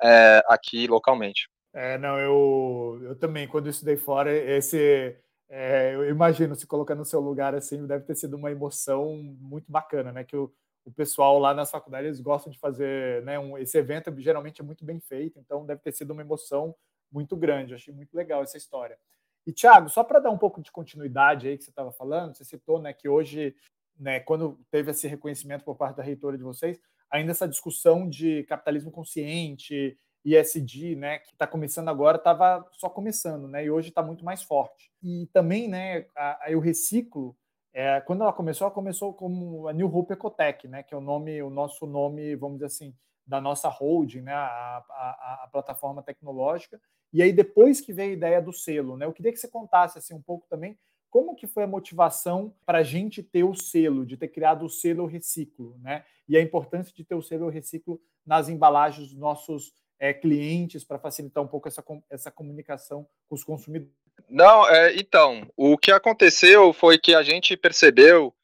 é, 0.00 0.42
aqui 0.46 0.86
localmente. 0.86 1.48
É, 1.74 1.98
não, 1.98 2.18
eu, 2.18 3.00
eu 3.02 3.16
também, 3.16 3.48
quando 3.48 3.68
estudei 3.68 3.96
fora, 3.96 4.32
esse 4.32 5.16
é, 5.48 5.94
eu 5.94 6.08
imagino 6.08 6.54
se 6.54 6.66
colocar 6.66 6.94
no 6.94 7.04
seu 7.04 7.20
lugar 7.20 7.54
assim, 7.54 7.86
deve 7.86 8.04
ter 8.04 8.14
sido 8.14 8.38
uma 8.38 8.50
emoção 8.50 9.16
muito 9.38 9.70
bacana, 9.70 10.10
né? 10.10 10.24
Que 10.24 10.34
eu, 10.34 10.50
o 10.82 10.90
pessoal 10.90 11.38
lá 11.38 11.52
nas 11.52 11.70
faculdades 11.70 12.06
eles 12.06 12.20
gostam 12.20 12.50
de 12.50 12.58
fazer, 12.58 13.22
né? 13.22 13.38
Um, 13.38 13.58
esse 13.58 13.76
evento 13.76 14.14
geralmente 14.18 14.62
é 14.62 14.64
muito 14.64 14.84
bem 14.84 14.98
feito, 15.00 15.38
então 15.38 15.66
deve 15.66 15.82
ter 15.82 15.92
sido 15.92 16.12
uma 16.12 16.22
emoção 16.22 16.74
muito 17.10 17.36
grande. 17.36 17.72
Eu 17.72 17.76
achei 17.76 17.92
muito 17.92 18.14
legal 18.14 18.42
essa 18.42 18.56
história. 18.56 18.98
E 19.46 19.52
Thiago, 19.52 19.88
só 19.88 20.04
para 20.04 20.20
dar 20.20 20.30
um 20.30 20.38
pouco 20.38 20.60
de 20.62 20.70
continuidade 20.70 21.48
aí 21.48 21.58
que 21.58 21.64
você 21.64 21.70
estava 21.70 21.92
falando, 21.92 22.36
você 22.36 22.44
citou, 22.44 22.80
né, 22.80 22.92
que 22.92 23.08
hoje, 23.08 23.54
né, 23.98 24.20
quando 24.20 24.58
teve 24.70 24.90
esse 24.90 25.08
reconhecimento 25.08 25.64
por 25.64 25.76
parte 25.76 25.96
da 25.96 26.02
reitora 26.02 26.36
de 26.36 26.44
vocês, 26.44 26.80
ainda 27.10 27.32
essa 27.32 27.48
discussão 27.48 28.08
de 28.08 28.44
capitalismo 28.44 28.90
consciente, 28.90 29.98
ISD, 30.24 30.94
né, 30.94 31.18
que 31.18 31.32
está 31.32 31.46
começando 31.46 31.88
agora, 31.88 32.16
estava 32.16 32.64
só 32.72 32.88
começando, 32.88 33.48
né, 33.48 33.64
e 33.64 33.70
hoje 33.70 33.88
está 33.88 34.02
muito 34.02 34.24
mais 34.24 34.42
forte. 34.42 34.90
E 35.02 35.28
também, 35.32 35.68
né, 35.68 36.06
a, 36.16 36.46
a, 36.46 36.52
eu 36.52 36.60
reciclo 36.60 37.36
é, 37.74 38.00
quando 38.02 38.22
ela 38.22 38.32
começou, 38.32 38.66
ela 38.66 38.74
começou 38.74 39.14
como 39.14 39.66
a 39.66 39.72
New 39.72 39.94
Hope 39.94 40.12
Ecotech, 40.12 40.68
né, 40.68 40.82
que 40.82 40.92
é 40.92 40.96
o 40.96 41.00
nome, 41.00 41.42
o 41.42 41.48
nosso 41.48 41.86
nome, 41.86 42.36
vamos 42.36 42.56
dizer 42.56 42.66
assim, 42.66 42.94
da 43.26 43.40
nossa 43.40 43.68
holding, 43.68 44.20
né, 44.20 44.34
a, 44.34 44.84
a, 44.88 45.40
a, 45.44 45.48
plataforma 45.50 46.02
tecnológica. 46.02 46.80
E 47.12 47.22
aí 47.22 47.32
depois 47.32 47.80
que 47.80 47.92
veio 47.92 48.10
a 48.10 48.14
ideia 48.14 48.42
do 48.42 48.52
selo, 48.52 48.96
né, 48.96 49.06
eu 49.06 49.12
queria 49.12 49.32
que 49.32 49.38
você 49.38 49.48
contasse 49.48 49.98
assim 49.98 50.14
um 50.14 50.22
pouco 50.22 50.46
também 50.48 50.78
como 51.10 51.34
que 51.34 51.46
foi 51.46 51.64
a 51.64 51.66
motivação 51.66 52.54
para 52.64 52.78
a 52.78 52.82
gente 52.82 53.22
ter 53.22 53.44
o 53.44 53.54
selo, 53.54 54.06
de 54.06 54.16
ter 54.16 54.28
criado 54.28 54.64
o 54.64 54.70
selo 54.70 55.04
reciclo, 55.04 55.76
né, 55.80 56.04
e 56.26 56.38
a 56.38 56.40
importância 56.40 56.92
de 56.94 57.04
ter 57.04 57.14
o 57.14 57.22
selo 57.22 57.50
reciclo 57.50 58.00
nas 58.24 58.48
embalagens 58.48 59.08
dos 59.08 59.18
nossos 59.18 59.74
é, 59.98 60.12
clientes 60.12 60.82
para 60.82 60.98
facilitar 60.98 61.44
um 61.44 61.46
pouco 61.46 61.68
essa, 61.68 61.84
essa 62.08 62.30
comunicação 62.30 63.06
com 63.28 63.34
os 63.34 63.44
consumidores. 63.44 63.94
Não, 64.28 64.68
é, 64.68 64.96
então, 64.96 65.46
o 65.56 65.76
que 65.76 65.92
aconteceu 65.92 66.72
foi 66.72 66.98
que 66.98 67.14
a 67.14 67.22
gente 67.22 67.56
percebeu 67.56 68.34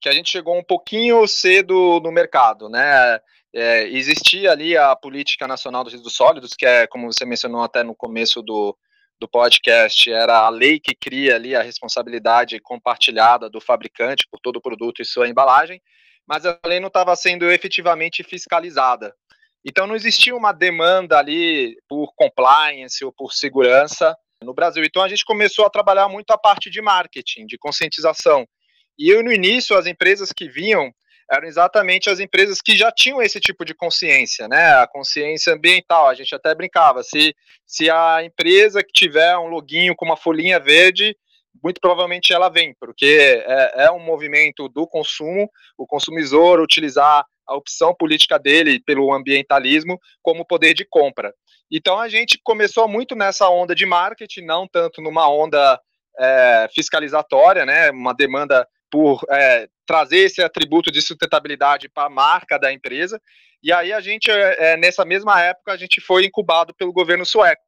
que 0.00 0.08
a 0.08 0.12
gente 0.12 0.30
chegou 0.30 0.56
um 0.56 0.64
pouquinho 0.64 1.26
cedo 1.26 2.00
no 2.00 2.12
mercado, 2.12 2.68
né? 2.68 3.18
É, 3.54 3.84
existia 3.88 4.50
ali 4.50 4.76
a 4.76 4.96
política 4.96 5.46
nacional 5.46 5.84
dos 5.84 5.92
resíduos 5.92 6.16
sólidos, 6.16 6.54
que 6.58 6.66
é, 6.66 6.86
como 6.86 7.12
você 7.12 7.24
mencionou 7.24 7.62
até 7.62 7.82
no 7.84 7.94
começo 7.94 8.42
do, 8.42 8.76
do 9.20 9.28
podcast, 9.28 10.10
era 10.12 10.38
a 10.38 10.48
lei 10.48 10.80
que 10.80 10.94
cria 10.94 11.36
ali 11.36 11.54
a 11.54 11.62
responsabilidade 11.62 12.58
compartilhada 12.60 13.48
do 13.48 13.60
fabricante 13.60 14.26
por 14.30 14.40
todo 14.40 14.56
o 14.56 14.60
produto 14.60 15.00
e 15.00 15.04
sua 15.04 15.28
embalagem, 15.28 15.80
mas 16.26 16.44
a 16.44 16.58
lei 16.66 16.80
não 16.80 16.88
estava 16.88 17.14
sendo 17.14 17.50
efetivamente 17.50 18.24
fiscalizada. 18.24 19.14
Então 19.64 19.86
não 19.86 19.94
existia 19.94 20.36
uma 20.36 20.52
demanda 20.52 21.18
ali 21.18 21.76
por 21.88 22.12
compliance 22.14 23.04
ou 23.04 23.12
por 23.12 23.32
segurança 23.32 24.14
no 24.42 24.52
Brasil. 24.52 24.84
Então 24.84 25.02
a 25.02 25.08
gente 25.08 25.24
começou 25.24 25.64
a 25.64 25.70
trabalhar 25.70 26.08
muito 26.08 26.30
a 26.30 26.38
parte 26.38 26.68
de 26.68 26.82
marketing, 26.82 27.46
de 27.46 27.56
conscientização. 27.56 28.46
E 28.98 29.08
eu, 29.08 29.22
no 29.22 29.32
início, 29.32 29.76
as 29.76 29.86
empresas 29.86 30.32
que 30.32 30.48
vinham 30.48 30.92
eram 31.30 31.48
exatamente 31.48 32.10
as 32.10 32.20
empresas 32.20 32.60
que 32.60 32.76
já 32.76 32.92
tinham 32.92 33.22
esse 33.22 33.40
tipo 33.40 33.64
de 33.64 33.74
consciência, 33.74 34.46
né? 34.46 34.74
A 34.74 34.86
consciência 34.86 35.54
ambiental. 35.54 36.06
A 36.08 36.14
gente 36.14 36.34
até 36.34 36.54
brincava, 36.54 37.02
se, 37.02 37.34
se 37.66 37.90
a 37.90 38.22
empresa 38.22 38.82
que 38.82 38.92
tiver 38.92 39.36
um 39.38 39.46
loginho 39.46 39.94
com 39.96 40.04
uma 40.04 40.16
folhinha 40.16 40.60
verde, 40.60 41.16
muito 41.62 41.80
provavelmente 41.80 42.32
ela 42.32 42.48
vem, 42.48 42.74
porque 42.78 43.42
é, 43.46 43.84
é 43.84 43.90
um 43.90 44.00
movimento 44.00 44.68
do 44.68 44.86
consumo, 44.86 45.48
o 45.78 45.86
consumidor 45.86 46.60
utilizar 46.60 47.24
a 47.46 47.54
opção 47.54 47.94
política 47.94 48.38
dele 48.38 48.80
pelo 48.84 49.12
ambientalismo 49.12 49.98
como 50.22 50.46
poder 50.46 50.74
de 50.74 50.84
compra. 50.84 51.32
Então 51.70 51.98
a 51.98 52.08
gente 52.08 52.38
começou 52.42 52.88
muito 52.88 53.14
nessa 53.14 53.48
onda 53.48 53.74
de 53.74 53.86
marketing, 53.86 54.42
não 54.42 54.66
tanto 54.66 55.00
numa 55.00 55.28
onda 55.30 55.80
é, 56.18 56.68
fiscalizatória, 56.74 57.64
né? 57.64 57.90
Uma 57.90 58.14
demanda 58.14 58.66
por 58.94 59.26
é, 59.28 59.68
trazer 59.84 60.18
esse 60.18 60.40
atributo 60.40 60.88
de 60.88 61.02
sustentabilidade 61.02 61.88
para 61.88 62.06
a 62.06 62.08
marca 62.08 62.56
da 62.56 62.72
empresa. 62.72 63.20
E 63.60 63.72
aí 63.72 63.92
a 63.92 64.00
gente, 64.00 64.30
é, 64.30 64.74
é, 64.74 64.76
nessa 64.76 65.04
mesma 65.04 65.42
época, 65.42 65.72
a 65.72 65.76
gente 65.76 66.00
foi 66.00 66.24
incubado 66.24 66.72
pelo 66.72 66.92
governo 66.92 67.26
sueco. 67.26 67.64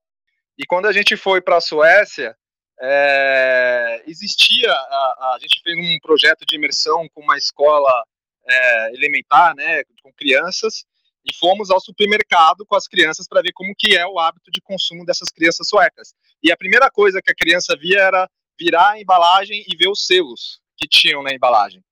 E 0.57 0.65
quando 0.65 0.87
a 0.87 0.93
gente 0.93 1.17
foi 1.17 1.41
para 1.41 1.57
a 1.57 1.61
Suécia, 1.61 2.37
é, 2.81 4.05
existia, 4.07 4.71
a, 4.71 5.33
a, 5.35 5.39
gente 5.41 5.61
fez 5.65 5.77
um 5.77 5.99
projeto 6.01 6.47
de 6.47 6.55
imersão 6.55 7.09
com 7.13 7.23
uma 7.23 7.37
escola 7.37 8.05
é, 8.49 8.95
elementar, 8.95 9.53
né, 9.57 9.83
com 10.05 10.13
crianças, 10.13 10.85
e 11.25 11.35
fomos 11.35 11.73
ao 11.73 11.81
supermercado 11.81 12.65
com 12.65 12.77
as 12.77 12.87
crianças 12.87 13.27
para 13.27 13.43
ver 13.43 13.51
como 13.53 13.75
que 13.77 13.97
é 13.97 14.07
o 14.07 14.21
hábito 14.21 14.49
de 14.53 14.61
consumo 14.61 15.05
dessas 15.05 15.29
crianças 15.31 15.69
suecas. 15.69 16.15
E 16.41 16.53
a 16.53 16.57
primeira 16.57 16.89
coisa 16.89 17.21
que 17.21 17.33
a 17.33 17.35
criança 17.35 17.77
via 17.77 18.01
era 18.01 18.31
virar 18.57 18.91
a 18.91 19.01
embalagem 19.01 19.65
e 19.67 19.77
ver 19.77 19.89
os 19.89 20.07
selos 20.07 20.65
que 20.77 20.89
tinham 20.89 21.23
na 21.23 21.33
embalagem. 21.33 21.83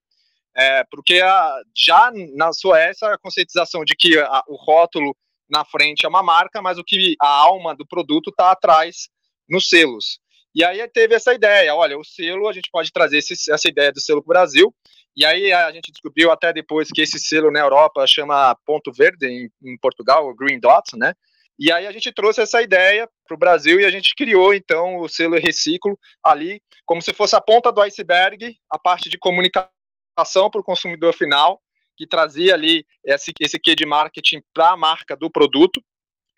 É, 0.55 0.83
porque 0.89 1.19
a, 1.21 1.61
já 1.75 2.11
na 2.35 2.53
Suécia 2.53 3.09
a 3.09 3.17
conscientização 3.17 3.83
de 3.83 3.95
que 3.95 4.17
a, 4.17 4.43
o 4.47 4.55
rótulo 4.55 5.15
na 5.49 5.65
frente 5.65 6.05
é 6.05 6.09
uma 6.09 6.23
marca, 6.23 6.61
mas 6.61 6.77
o 6.77 6.83
que 6.83 7.15
a 7.21 7.27
alma 7.27 7.75
do 7.75 7.85
produto 7.85 8.29
está 8.29 8.51
atrás 8.51 9.09
nos 9.49 9.67
selos. 9.67 10.19
E 10.53 10.63
aí 10.63 10.87
teve 10.87 11.13
essa 11.13 11.33
ideia, 11.33 11.75
olha, 11.75 11.97
o 11.97 12.03
selo, 12.03 12.47
a 12.47 12.53
gente 12.53 12.69
pode 12.71 12.91
trazer 12.91 13.17
esse, 13.17 13.51
essa 13.51 13.67
ideia 13.67 13.91
do 13.91 13.99
selo 13.99 14.23
para 14.23 14.31
o 14.31 14.33
Brasil, 14.33 14.73
e 15.15 15.25
aí 15.25 15.51
a 15.51 15.71
gente 15.71 15.91
descobriu 15.91 16.31
até 16.31 16.53
depois 16.53 16.89
que 16.89 17.01
esse 17.01 17.19
selo 17.19 17.51
na 17.51 17.59
Europa 17.59 18.05
chama 18.07 18.55
ponto 18.65 18.91
verde, 18.91 19.27
em, 19.27 19.49
em 19.63 19.77
Portugal, 19.77 20.33
Green 20.33 20.59
Dot, 20.59 20.95
né? 20.97 21.13
E 21.57 21.71
aí 21.71 21.87
a 21.87 21.91
gente 21.91 22.11
trouxe 22.11 22.41
essa 22.41 22.61
ideia 22.61 23.09
para 23.25 23.35
o 23.35 23.37
Brasil 23.37 23.79
e 23.79 23.85
a 23.85 23.89
gente 23.89 24.13
criou 24.15 24.53
então 24.53 24.97
o 24.97 25.07
selo 25.07 25.39
Reciclo 25.39 25.97
ali, 26.23 26.61
como 26.85 27.01
se 27.01 27.13
fosse 27.13 27.35
a 27.35 27.41
ponta 27.41 27.71
do 27.71 27.81
iceberg, 27.81 28.57
a 28.69 28.77
parte 28.77 29.09
de 29.09 29.17
comunicação 29.17 30.49
para 30.51 30.59
o 30.59 30.63
consumidor 30.63 31.13
final, 31.13 31.61
que 31.97 32.05
trazia 32.05 32.53
ali 32.53 32.85
esse, 33.05 33.31
esse 33.39 33.57
quê 33.57 33.73
de 33.73 33.85
marketing 33.85 34.41
para 34.53 34.71
a 34.71 34.77
marca 34.77 35.15
do 35.15 35.29
produto, 35.29 35.81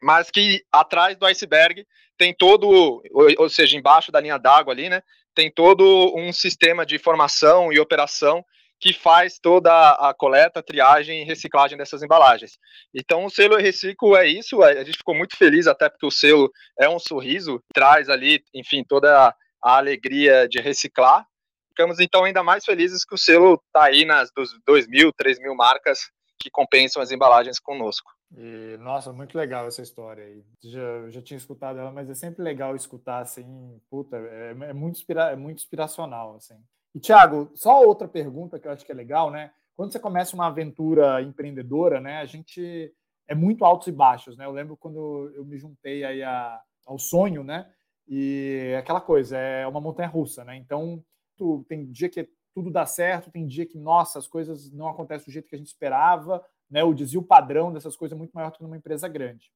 mas 0.02 0.30
que 0.30 0.64
atrás 0.72 1.18
do 1.18 1.26
iceberg 1.26 1.86
tem 2.16 2.34
todo, 2.34 2.68
ou, 2.68 3.04
ou 3.40 3.50
seja, 3.50 3.76
embaixo 3.76 4.12
da 4.12 4.20
linha 4.20 4.38
d'água 4.38 4.74
ali, 4.74 4.88
né, 4.90 5.02
tem 5.34 5.52
todo 5.52 6.14
um 6.16 6.32
sistema 6.32 6.86
de 6.86 6.98
formação 7.00 7.74
e 7.74 7.80
operação 7.80 8.44
que 8.80 8.94
faz 8.94 9.40
toda 9.40 9.72
a 9.92 10.14
coleta, 10.14 10.62
triagem 10.62 11.22
e 11.22 11.26
reciclagem 11.26 11.78
dessas 11.78 12.04
embalagens. 12.04 12.58
Então, 12.94 13.26
o 13.26 13.30
selo 13.30 13.58
Reciclo 13.58 14.16
é 14.16 14.28
isso, 14.28 14.62
a 14.62 14.84
gente 14.84 14.98
ficou 14.98 15.16
muito 15.16 15.36
feliz, 15.36 15.68
até 15.68 15.90
porque 15.90 16.06
o 16.06 16.12
selo 16.12 16.52
é 16.80 16.88
um 16.88 17.00
sorriso, 17.00 17.62
traz 17.74 18.10
ali, 18.10 18.44
enfim, 18.54 18.84
toda 18.88 19.34
a 19.64 19.78
alegria 19.78 20.48
de 20.48 20.60
reciclar. 20.60 21.26
Ficamos, 21.70 22.00
então, 22.00 22.24
ainda 22.24 22.44
mais 22.44 22.66
felizes 22.66 23.04
que 23.04 23.16
o 23.16 23.18
selo 23.18 23.62
está 23.68 23.86
aí 23.86 24.06
nas 24.06 24.32
dos 24.32 24.52
2 24.66 24.88
mil, 24.88 25.12
3 25.14 25.40
mil 25.40 25.56
marcas 25.56 26.00
que 26.40 26.50
compensam 26.50 27.02
as 27.02 27.12
embalagens 27.12 27.60
conosco. 27.60 28.12
E, 28.36 28.78
nossa, 28.78 29.14
muito 29.14 29.38
legal 29.38 29.68
essa 29.68 29.82
história 29.82 30.24
aí. 30.24 30.44
Já, 30.64 31.10
já 31.10 31.22
tinha 31.22 31.38
escutado 31.38 31.80
ela, 31.80 31.92
mas 31.92 32.10
é 32.10 32.14
sempre 32.14 32.44
legal 32.44 32.76
escutar, 32.76 33.20
assim, 33.20 33.80
puta, 33.90 34.18
é, 34.18 34.52
é 34.70 34.74
muito, 34.74 34.98
inspira, 34.98 35.32
é 35.32 35.36
muito 35.36 35.60
inspiracional, 35.60 36.36
assim. 36.36 36.56
E, 36.98 37.00
Thiago, 37.00 37.52
só 37.54 37.86
outra 37.86 38.08
pergunta 38.08 38.58
que 38.58 38.68
eu 38.68 38.72
acho 38.72 38.84
que 38.84 38.92
é 38.92 38.96
legal, 38.96 39.30
né? 39.30 39.52
Quando 39.76 39.92
você 39.92 40.00
começa 40.00 40.36
uma 40.36 40.48
aventura 40.48 41.22
empreendedora, 41.22 42.02
né, 42.02 42.18
a 42.18 42.26
gente 42.26 42.92
é 43.28 43.36
muito 43.36 43.64
altos 43.64 43.88
e 43.88 43.92
baixos, 43.92 44.36
né? 44.36 44.46
Eu 44.46 44.52
lembro 44.52 44.76
quando 44.76 45.32
eu 45.36 45.46
me 45.46 45.60
juntei 45.60 46.04
aí 46.04 46.24
a, 46.24 46.60
ao 46.88 46.98
sonho, 46.98 47.44
né? 47.44 47.72
E 48.08 48.74
aquela 48.80 49.00
coisa, 49.00 49.38
é 49.38 49.68
uma 49.68 49.80
montanha 49.80 50.10
russa, 50.10 50.44
né? 50.44 50.58
Então, 50.58 51.04
tu, 51.38 51.64
tem 51.70 51.86
dia 51.86 52.10
que 52.10 52.28
tudo 52.52 52.72
dá 52.72 52.88
certo, 52.88 53.30
tem 53.30 53.46
dia 53.46 53.68
que, 53.68 53.78
nossa, 53.78 54.18
as 54.18 54.26
coisas 54.26 54.72
não 54.72 54.88
acontecem 54.88 55.28
do 55.28 55.32
jeito 55.32 55.48
que 55.48 55.54
a 55.54 55.60
gente 55.60 55.68
esperava, 55.68 56.44
né? 56.68 56.84
O 56.84 56.96
desvio 56.96 57.22
padrão 57.22 57.72
dessas 57.72 57.96
coisas 57.96 58.16
é 58.16 58.18
muito 58.18 58.34
maior 58.34 58.50
do 58.50 58.58
que 58.58 58.64
numa 58.64 58.76
empresa 58.76 59.08
grande. 59.08 59.52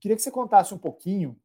Queria 0.00 0.16
que 0.16 0.22
você 0.22 0.30
contasse 0.30 0.72
um 0.72 0.78
pouquinho 0.78 1.38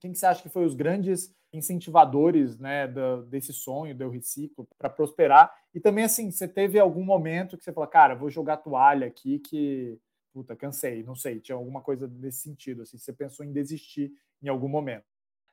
quem 0.00 0.12
que 0.12 0.18
você 0.18 0.26
acha 0.26 0.42
que 0.42 0.48
foi 0.48 0.64
os 0.64 0.74
grandes 0.74 1.32
incentivadores 1.52 2.58
né, 2.58 2.88
do, 2.88 3.22
desse 3.24 3.52
sonho 3.52 3.94
do 3.94 4.08
reciclo 4.08 4.66
para 4.78 4.88
prosperar? 4.88 5.52
E 5.74 5.78
também, 5.78 6.04
assim, 6.04 6.30
você 6.30 6.48
teve 6.48 6.78
algum 6.78 7.04
momento 7.04 7.56
que 7.56 7.62
você 7.62 7.72
falou, 7.72 7.88
cara, 7.88 8.14
vou 8.14 8.30
jogar 8.30 8.56
toalha 8.56 9.06
aqui 9.06 9.38
que, 9.38 9.98
puta, 10.32 10.56
cansei, 10.56 11.02
não 11.02 11.14
sei, 11.14 11.38
tinha 11.38 11.54
alguma 11.54 11.82
coisa 11.82 12.08
nesse 12.08 12.40
sentido, 12.40 12.82
assim, 12.82 12.98
você 12.98 13.12
pensou 13.12 13.44
em 13.44 13.52
desistir 13.52 14.10
em 14.42 14.48
algum 14.48 14.68
momento? 14.68 15.04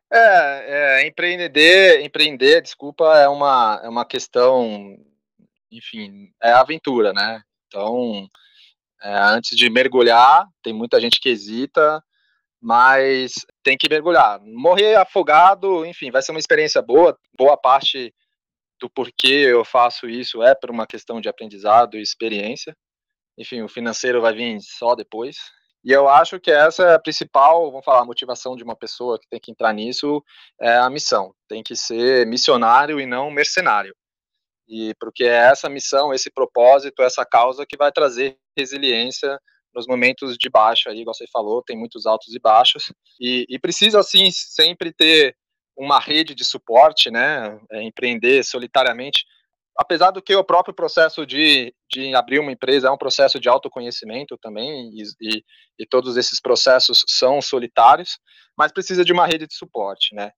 É, 0.09 1.01
é 1.01 1.07
empreender, 1.07 2.01
empreender, 2.01 2.61
desculpa, 2.61 3.17
é 3.17 3.27
uma, 3.27 3.81
é 3.83 3.89
uma 3.89 4.05
questão, 4.05 4.97
enfim, 5.69 6.31
é 6.41 6.51
aventura, 6.51 7.11
né? 7.11 7.43
Então, 7.67 8.29
é, 9.01 9.13
antes 9.13 9.57
de 9.57 9.69
mergulhar, 9.69 10.47
tem 10.63 10.71
muita 10.71 11.01
gente 11.01 11.19
que 11.19 11.27
hesita, 11.27 12.01
mas 12.61 13.33
tem 13.63 13.77
que 13.77 13.89
mergulhar. 13.89 14.39
Morrer 14.41 14.95
afogado, 14.95 15.85
enfim, 15.85 16.11
vai 16.11 16.21
ser 16.21 16.31
uma 16.31 16.39
experiência 16.39 16.81
boa. 16.81 17.17
Boa 17.37 17.57
parte 17.57 18.13
do 18.79 18.89
porquê 18.89 19.47
eu 19.47 19.65
faço 19.65 20.07
isso 20.07 20.43
é 20.43 20.53
por 20.55 20.69
uma 20.69 20.87
questão 20.87 21.19
de 21.19 21.29
aprendizado 21.29 21.97
e 21.97 22.01
experiência. 22.01 22.75
Enfim, 23.37 23.61
o 23.61 23.69
financeiro 23.69 24.21
vai 24.21 24.33
vir 24.33 24.57
só 24.61 24.95
depois. 24.95 25.35
E 25.83 25.91
eu 25.91 26.09
acho 26.09 26.39
que 26.39 26.51
essa 26.51 26.83
é 26.83 26.95
a 26.95 26.99
principal, 26.99 27.71
vamos 27.71 27.85
falar, 27.85 28.03
motivação 28.03 28.55
de 28.55 28.63
uma 28.63 28.75
pessoa 28.75 29.19
que 29.19 29.27
tem 29.29 29.39
que 29.39 29.51
entrar 29.51 29.73
nisso 29.73 30.23
é 30.59 30.77
a 30.77 30.89
missão. 30.89 31.33
Tem 31.47 31.63
que 31.63 31.75
ser 31.75 32.25
missionário 32.27 32.99
e 32.99 33.05
não 33.05 33.31
mercenário. 33.31 33.95
E 34.67 34.93
porque 34.99 35.23
é 35.23 35.49
essa 35.49 35.69
missão, 35.69 36.13
esse 36.13 36.29
propósito, 36.29 37.01
essa 37.01 37.25
causa 37.25 37.65
que 37.65 37.77
vai 37.77 37.91
trazer 37.91 38.37
resiliência 38.57 39.39
nos 39.77 39.85
momentos 39.85 40.35
de 40.37 40.49
baixa, 40.49 40.89
aí, 40.89 41.01
igual 41.01 41.13
você 41.13 41.27
falou, 41.31 41.61
tem 41.61 41.77
muitos 41.77 42.07
altos 42.07 42.33
e 42.33 42.39
baixos, 42.39 42.91
e, 43.21 43.45
e 43.47 43.59
precisa, 43.59 43.99
assim, 43.99 44.29
sempre 44.31 44.91
ter 44.91 45.35
uma 45.77 45.99
rede 45.99 46.33
de 46.33 46.43
suporte, 46.43 47.11
né, 47.11 47.59
é, 47.71 47.83
empreender 47.83 48.43
solitariamente, 48.43 49.23
apesar 49.77 50.09
do 50.09 50.21
que 50.21 50.35
o 50.35 50.43
próprio 50.43 50.73
processo 50.73 51.23
de, 51.23 51.71
de 51.91 52.15
abrir 52.15 52.39
uma 52.39 52.51
empresa 52.51 52.87
é 52.87 52.91
um 52.91 52.97
processo 52.97 53.39
de 53.39 53.47
autoconhecimento 53.47 54.35
também, 54.41 54.89
e, 54.91 55.03
e, 55.21 55.43
e 55.79 55.85
todos 55.85 56.17
esses 56.17 56.41
processos 56.41 57.03
são 57.07 57.39
solitários, 57.39 58.17
mas 58.57 58.71
precisa 58.71 59.05
de 59.05 59.13
uma 59.13 59.27
rede 59.27 59.45
de 59.45 59.53
suporte, 59.53 60.15
né, 60.15 60.31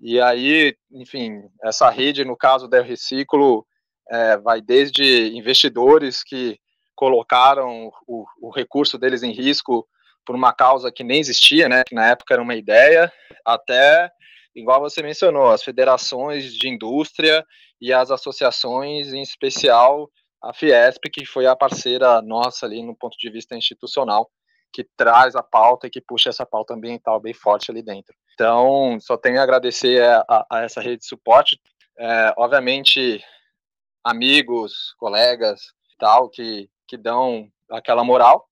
e 0.00 0.18
aí, 0.20 0.74
enfim, 0.90 1.42
essa 1.62 1.90
rede, 1.90 2.24
no 2.24 2.36
caso 2.36 2.66
da 2.66 2.82
Reciclo, 2.82 3.66
é, 4.10 4.38
vai 4.38 4.60
desde 4.60 5.36
investidores 5.36 6.22
que 6.22 6.58
colocaram 6.96 7.92
o, 8.06 8.24
o 8.40 8.50
recurso 8.50 8.98
deles 8.98 9.22
em 9.22 9.32
risco 9.32 9.86
por 10.24 10.34
uma 10.34 10.52
causa 10.52 10.90
que 10.90 11.04
nem 11.04 11.20
existia, 11.20 11.68
né, 11.68 11.84
que 11.86 11.94
na 11.94 12.08
época 12.08 12.34
era 12.34 12.42
uma 12.42 12.56
ideia, 12.56 13.12
até, 13.44 14.10
igual 14.54 14.80
você 14.80 15.02
mencionou, 15.02 15.50
as 15.50 15.62
federações 15.62 16.52
de 16.52 16.68
indústria 16.68 17.44
e 17.80 17.92
as 17.92 18.10
associações, 18.10 19.12
em 19.12 19.22
especial 19.22 20.10
a 20.42 20.52
Fiesp, 20.52 21.04
que 21.12 21.24
foi 21.24 21.46
a 21.46 21.54
parceira 21.54 22.20
nossa 22.22 22.66
ali 22.66 22.82
no 22.82 22.96
ponto 22.96 23.16
de 23.18 23.30
vista 23.30 23.56
institucional, 23.56 24.28
que 24.72 24.84
traz 24.96 25.36
a 25.36 25.42
pauta 25.42 25.86
e 25.86 25.90
que 25.90 26.00
puxa 26.00 26.30
essa 26.30 26.44
pauta 26.44 26.74
ambiental 26.74 27.20
bem 27.20 27.32
forte 27.32 27.70
ali 27.70 27.82
dentro. 27.82 28.14
Então, 28.34 28.98
só 29.00 29.16
tenho 29.16 29.40
a 29.40 29.42
agradecer 29.42 30.02
a, 30.02 30.24
a, 30.28 30.46
a 30.50 30.62
essa 30.64 30.80
rede 30.80 30.98
de 30.98 31.06
suporte. 31.06 31.58
É, 31.98 32.34
obviamente, 32.36 33.24
amigos, 34.04 34.94
colegas, 34.98 35.72
tal, 35.98 36.28
que, 36.28 36.68
que 36.86 36.96
dão 36.96 37.48
aquela 37.70 38.04
moral, 38.04 38.48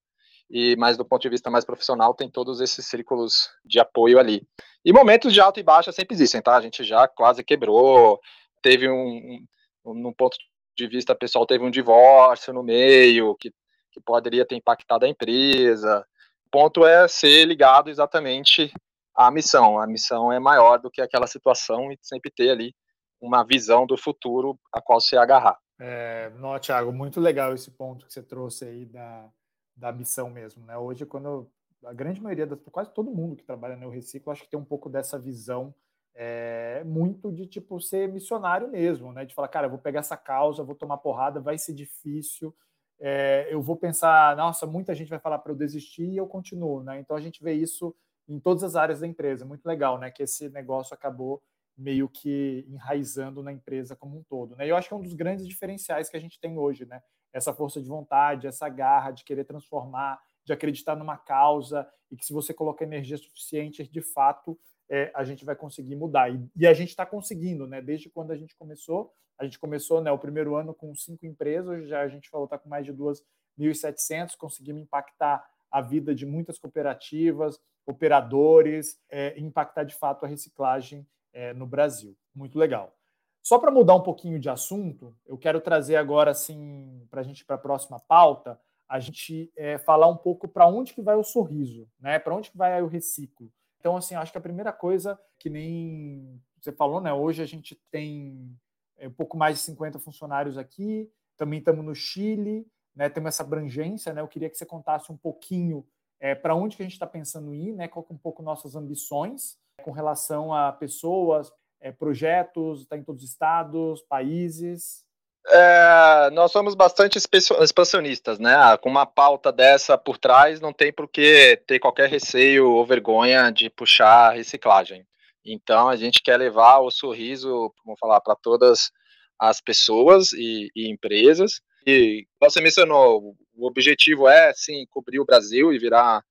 e 0.50 0.76
mas 0.76 0.96
do 0.96 1.04
ponto 1.04 1.22
de 1.22 1.28
vista 1.28 1.50
mais 1.50 1.64
profissional 1.64 2.14
tem 2.14 2.30
todos 2.30 2.60
esses 2.60 2.86
círculos 2.86 3.50
de 3.64 3.80
apoio 3.80 4.18
ali. 4.18 4.46
E 4.84 4.92
momentos 4.92 5.32
de 5.32 5.40
alta 5.40 5.60
e 5.60 5.62
baixa 5.62 5.92
sempre 5.92 6.14
existem, 6.14 6.42
tá? 6.42 6.56
A 6.56 6.60
gente 6.60 6.84
já 6.84 7.08
quase 7.08 7.42
quebrou, 7.42 8.20
teve 8.62 8.88
um, 8.90 9.44
um 9.84 10.12
ponto 10.12 10.36
de 10.76 10.86
vista 10.86 11.14
pessoal, 11.14 11.46
teve 11.46 11.64
um 11.64 11.70
divórcio 11.70 12.52
no 12.52 12.62
meio, 12.62 13.34
que, 13.36 13.50
que 13.92 14.00
poderia 14.00 14.44
ter 14.44 14.56
impactado 14.56 15.06
a 15.06 15.08
empresa. 15.08 16.06
O 16.46 16.50
ponto 16.50 16.84
é 16.84 17.08
ser 17.08 17.46
ligado 17.46 17.88
exatamente 17.88 18.72
à 19.14 19.30
missão. 19.30 19.78
A 19.78 19.86
missão 19.86 20.32
é 20.32 20.38
maior 20.38 20.78
do 20.78 20.90
que 20.90 21.00
aquela 21.00 21.26
situação 21.26 21.90
e 21.92 21.98
sempre 22.02 22.30
ter 22.30 22.50
ali 22.50 22.74
uma 23.20 23.44
visão 23.44 23.86
do 23.86 23.96
futuro 23.96 24.58
a 24.72 24.82
qual 24.82 25.00
se 25.00 25.16
agarrar. 25.16 25.58
É, 25.78 26.30
não, 26.38 26.58
Thiago, 26.58 26.92
muito 26.92 27.20
legal 27.20 27.52
esse 27.52 27.70
ponto 27.70 28.06
que 28.06 28.12
você 28.12 28.22
trouxe 28.22 28.64
aí 28.64 28.86
da, 28.86 29.28
da 29.76 29.92
missão 29.92 30.30
mesmo, 30.30 30.64
né? 30.64 30.76
Hoje, 30.78 31.04
quando 31.04 31.50
a 31.84 31.92
grande 31.92 32.20
maioria 32.22 32.46
das 32.46 32.58
quase 32.70 32.92
todo 32.92 33.10
mundo 33.10 33.36
que 33.36 33.44
trabalha 33.44 33.76
no 33.76 33.90
reciclo, 33.90 34.32
acho 34.32 34.42
que 34.42 34.50
tem 34.50 34.58
um 34.58 34.64
pouco 34.64 34.88
dessa 34.88 35.18
visão 35.18 35.74
é, 36.14 36.84
muito 36.84 37.32
de 37.32 37.46
tipo 37.46 37.80
ser 37.80 38.08
missionário 38.08 38.68
mesmo, 38.70 39.12
né? 39.12 39.24
De 39.24 39.34
falar, 39.34 39.48
cara, 39.48 39.66
eu 39.66 39.70
vou 39.70 39.78
pegar 39.78 40.00
essa 40.00 40.16
causa, 40.16 40.62
vou 40.62 40.76
tomar 40.76 40.98
porrada, 40.98 41.40
vai 41.40 41.58
ser 41.58 41.74
difícil. 41.74 42.54
É, 43.00 43.48
eu 43.50 43.60
vou 43.60 43.76
pensar, 43.76 44.36
nossa, 44.36 44.66
muita 44.66 44.94
gente 44.94 45.08
vai 45.10 45.18
falar 45.18 45.38
para 45.40 45.52
eu 45.52 45.56
desistir 45.56 46.04
e 46.04 46.16
eu 46.16 46.26
continuo, 46.26 46.82
né? 46.84 47.00
Então 47.00 47.16
a 47.16 47.20
gente 47.20 47.42
vê 47.42 47.52
isso 47.52 47.94
em 48.28 48.38
todas 48.38 48.62
as 48.62 48.76
áreas 48.76 49.00
da 49.00 49.06
empresa, 49.06 49.44
muito 49.44 49.66
legal, 49.66 49.98
né? 49.98 50.10
Que 50.10 50.22
esse 50.22 50.48
negócio 50.50 50.94
acabou 50.94 51.42
meio 51.76 52.08
que 52.08 52.64
enraizando 52.68 53.42
na 53.42 53.52
empresa 53.52 53.96
como 53.96 54.18
um 54.18 54.22
todo, 54.22 54.56
né? 54.56 54.70
Eu 54.70 54.76
acho 54.76 54.88
que 54.88 54.94
é 54.94 54.96
um 54.96 55.02
dos 55.02 55.14
grandes 55.14 55.46
diferenciais 55.46 56.08
que 56.08 56.16
a 56.16 56.20
gente 56.20 56.40
tem 56.40 56.58
hoje, 56.58 56.84
né? 56.86 57.02
essa 57.34 57.52
força 57.52 57.82
de 57.82 57.88
vontade, 57.88 58.46
essa 58.46 58.68
garra 58.68 59.10
de 59.10 59.24
querer 59.24 59.44
transformar, 59.44 60.22
de 60.44 60.52
acreditar 60.52 60.94
numa 60.94 61.18
causa 61.18 61.86
e 62.10 62.16
que 62.16 62.24
se 62.24 62.32
você 62.32 62.54
colocar 62.54 62.84
energia 62.84 63.18
suficiente, 63.18 63.86
de 63.86 64.00
fato, 64.00 64.56
é, 64.88 65.10
a 65.14 65.24
gente 65.24 65.44
vai 65.44 65.56
conseguir 65.56 65.96
mudar. 65.96 66.32
E, 66.32 66.48
e 66.56 66.66
a 66.66 66.72
gente 66.72 66.90
está 66.90 67.04
conseguindo, 67.04 67.66
né? 67.66 67.82
Desde 67.82 68.08
quando 68.08 68.30
a 68.30 68.36
gente 68.36 68.54
começou, 68.54 69.12
a 69.36 69.44
gente 69.44 69.58
começou 69.58 70.00
né, 70.00 70.12
o 70.12 70.18
primeiro 70.18 70.54
ano 70.54 70.72
com 70.72 70.94
cinco 70.94 71.26
empresas, 71.26 71.88
já 71.88 72.02
a 72.02 72.08
gente 72.08 72.30
falou 72.30 72.44
está 72.44 72.56
com 72.56 72.68
mais 72.68 72.86
de 72.86 72.94
2.700, 72.94 74.36
conseguimos 74.36 74.82
impactar 74.82 75.44
a 75.72 75.80
vida 75.80 76.14
de 76.14 76.24
muitas 76.24 76.56
cooperativas, 76.56 77.60
operadores, 77.84 78.96
é, 79.10 79.36
impactar 79.40 79.82
de 79.82 79.94
fato 79.96 80.24
a 80.24 80.28
reciclagem 80.28 81.04
é, 81.34 81.52
no 81.52 81.66
Brasil. 81.66 82.16
Muito 82.34 82.58
legal. 82.58 82.96
Só 83.42 83.58
para 83.58 83.70
mudar 83.70 83.94
um 83.94 84.02
pouquinho 84.02 84.38
de 84.38 84.48
assunto, 84.48 85.14
eu 85.26 85.36
quero 85.36 85.60
trazer 85.60 85.96
agora, 85.96 86.30
assim, 86.30 87.06
para 87.10 87.20
a 87.20 87.24
gente 87.24 87.44
para 87.44 87.56
a 87.56 87.58
próxima 87.58 88.00
pauta, 88.00 88.58
a 88.88 88.98
gente 88.98 89.52
é, 89.54 89.76
falar 89.76 90.08
um 90.08 90.16
pouco 90.16 90.48
para 90.48 90.66
onde 90.66 90.94
que 90.94 91.02
vai 91.02 91.16
o 91.16 91.22
sorriso, 91.22 91.86
né? 92.00 92.18
Para 92.18 92.34
onde 92.34 92.50
que 92.50 92.56
vai 92.56 92.80
o 92.82 92.86
reciclo. 92.86 93.52
Então, 93.78 93.96
assim, 93.96 94.14
acho 94.14 94.32
que 94.32 94.38
a 94.38 94.40
primeira 94.40 94.72
coisa, 94.72 95.20
que 95.38 95.50
nem 95.50 96.40
você 96.58 96.72
falou, 96.72 97.02
né? 97.02 97.12
Hoje 97.12 97.42
a 97.42 97.46
gente 97.46 97.78
tem 97.90 98.56
é, 98.96 99.08
um 99.08 99.12
pouco 99.12 99.36
mais 99.36 99.58
de 99.58 99.64
50 99.64 99.98
funcionários 99.98 100.56
aqui, 100.56 101.10
também 101.36 101.58
estamos 101.58 101.84
no 101.84 101.94
Chile, 101.94 102.66
né? 102.94 103.10
Temos 103.10 103.28
essa 103.28 103.42
abrangência, 103.42 104.12
né? 104.14 104.22
Eu 104.22 104.28
queria 104.28 104.48
que 104.48 104.56
você 104.56 104.64
contasse 104.64 105.12
um 105.12 105.16
pouquinho 105.18 105.86
é, 106.18 106.34
para 106.34 106.54
onde 106.54 106.76
que 106.76 106.82
a 106.82 106.86
gente 106.86 106.94
está 106.94 107.06
pensando 107.06 107.54
ir, 107.54 107.72
né? 107.74 107.88
Qual 107.88 108.06
é 108.08 108.12
um 108.12 108.16
pouco 108.16 108.42
nossas 108.42 108.74
ambições 108.74 109.58
com 109.84 109.92
relação 109.92 110.52
a 110.52 110.72
pessoas, 110.72 111.52
é, 111.78 111.92
projetos, 111.92 112.80
está 112.80 112.96
em 112.96 113.04
todos 113.04 113.22
os 113.22 113.28
estados, 113.28 114.02
países? 114.08 115.04
É, 115.46 116.30
nós 116.32 116.50
somos 116.50 116.74
bastante 116.74 117.18
expansionistas, 117.18 118.38
né? 118.38 118.54
Ah, 118.54 118.78
com 118.78 118.88
uma 118.88 119.04
pauta 119.04 119.52
dessa 119.52 119.98
por 119.98 120.16
trás, 120.16 120.58
não 120.58 120.72
tem 120.72 120.90
por 120.90 121.06
que 121.06 121.62
ter 121.66 121.78
qualquer 121.78 122.08
receio 122.08 122.70
ou 122.70 122.86
vergonha 122.86 123.50
de 123.50 123.68
puxar 123.68 124.30
reciclagem. 124.30 125.06
Então, 125.44 125.90
a 125.90 125.96
gente 125.96 126.22
quer 126.22 126.38
levar 126.38 126.78
o 126.78 126.90
sorriso, 126.90 127.70
vamos 127.84 128.00
falar, 128.00 128.22
para 128.22 128.34
todas 128.34 128.90
as 129.38 129.60
pessoas 129.60 130.32
e, 130.32 130.70
e, 130.74 130.90
empresas. 130.90 131.60
E 131.86 132.26
você 132.40 132.62
mencionou, 132.62 133.36
o 133.54 133.66
objetivo 133.66 134.26
é, 134.26 134.54
sim, 134.54 134.86
cobrir 134.88 135.20
o 135.20 135.26
Brasil 135.26 135.70
e 135.70 135.78
virar 135.78 136.22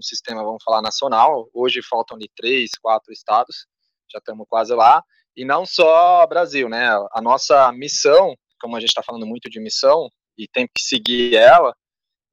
um 0.00 0.02
sistema, 0.02 0.42
vamos 0.42 0.64
falar, 0.64 0.82
nacional. 0.82 1.48
Hoje 1.52 1.80
faltam 1.82 2.18
de 2.18 2.28
três, 2.34 2.70
quatro 2.80 3.12
estados 3.12 3.66
já 4.10 4.18
estamos 4.18 4.46
quase 4.48 4.74
lá. 4.74 5.02
E 5.36 5.44
não 5.44 5.64
só 5.64 6.26
Brasil, 6.26 6.68
né? 6.68 6.88
A 7.12 7.20
nossa 7.22 7.70
missão, 7.72 8.34
como 8.60 8.76
a 8.76 8.80
gente 8.80 8.88
está 8.88 9.02
falando 9.02 9.26
muito 9.26 9.48
de 9.48 9.60
missão, 9.60 10.08
e 10.36 10.48
tem 10.48 10.66
que 10.66 10.82
seguir 10.82 11.36
ela 11.36 11.74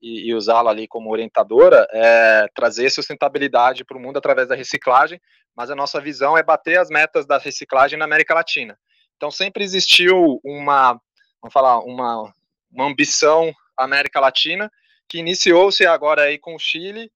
e, 0.01 0.29
e 0.29 0.33
usá-la 0.33 0.71
ali 0.71 0.87
como 0.87 1.11
orientadora, 1.11 1.87
é 1.91 2.47
trazer 2.55 2.89
sustentabilidade 2.89 3.85
para 3.85 3.97
o 3.97 3.99
mundo 3.99 4.17
através 4.17 4.47
da 4.47 4.55
reciclagem, 4.55 5.19
mas 5.55 5.69
a 5.69 5.75
nossa 5.75 5.99
visão 5.99 6.37
é 6.37 6.43
bater 6.43 6.79
as 6.79 6.89
metas 6.89 7.25
da 7.25 7.37
reciclagem 7.37 7.99
na 7.99 8.05
América 8.05 8.33
Latina. 8.33 8.77
Então 9.15 9.29
sempre 9.29 9.63
existiu 9.63 10.39
uma, 10.43 10.99
vamos 11.41 11.53
falar, 11.53 11.79
uma, 11.79 12.33
uma 12.71 12.85
ambição 12.85 13.51
América 13.77 14.19
Latina, 14.19 14.71
que 15.09 15.19
iniciou-se 15.19 15.85
agora 15.85 16.23
aí 16.23 16.37
com 16.37 16.55
o 16.55 16.59
Chile, 16.59 17.11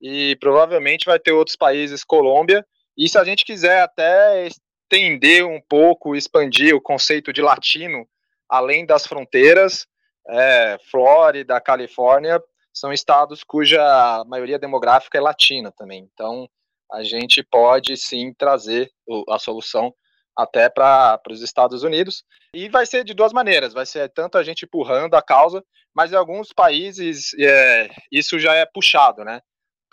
e 0.00 0.36
provavelmente 0.40 1.06
vai 1.06 1.18
ter 1.18 1.32
outros 1.32 1.56
países, 1.56 2.04
Colômbia, 2.04 2.64
e 2.96 3.08
se 3.08 3.18
a 3.18 3.24
gente 3.24 3.44
quiser 3.44 3.82
até 3.82 4.46
estender 4.46 5.44
um 5.44 5.60
pouco, 5.68 6.14
expandir 6.14 6.74
o 6.74 6.80
conceito 6.80 7.32
de 7.32 7.42
latino 7.42 8.06
além 8.48 8.86
das 8.86 9.06
fronteiras, 9.06 9.86
é, 10.28 10.78
Flórida, 10.90 11.60
Califórnia 11.60 12.40
são 12.72 12.92
estados 12.92 13.42
cuja 13.42 14.24
maioria 14.26 14.58
demográfica 14.58 15.18
é 15.18 15.20
latina 15.20 15.72
também. 15.76 16.08
Então, 16.12 16.48
a 16.92 17.02
gente 17.02 17.42
pode 17.42 17.96
sim 17.96 18.32
trazer 18.34 18.90
a 19.28 19.38
solução 19.38 19.94
até 20.36 20.68
para 20.68 21.20
os 21.30 21.42
Estados 21.42 21.82
Unidos. 21.82 22.22
E 22.54 22.68
vai 22.68 22.84
ser 22.84 23.04
de 23.04 23.14
duas 23.14 23.32
maneiras: 23.32 23.72
vai 23.72 23.86
ser 23.86 24.08
tanto 24.10 24.36
a 24.36 24.42
gente 24.42 24.64
empurrando 24.64 25.14
a 25.14 25.22
causa, 25.22 25.64
mas 25.94 26.12
em 26.12 26.16
alguns 26.16 26.52
países 26.52 27.32
é, 27.38 27.88
isso 28.12 28.38
já 28.38 28.54
é 28.54 28.66
puxado, 28.66 29.24
né? 29.24 29.40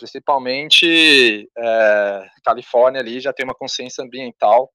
Principalmente 0.03 1.49
é, 1.57 2.27
Califórnia 2.43 2.99
ali 2.99 3.21
já 3.21 3.31
tem 3.31 3.45
uma 3.45 3.55
consciência 3.55 4.03
ambiental 4.03 4.69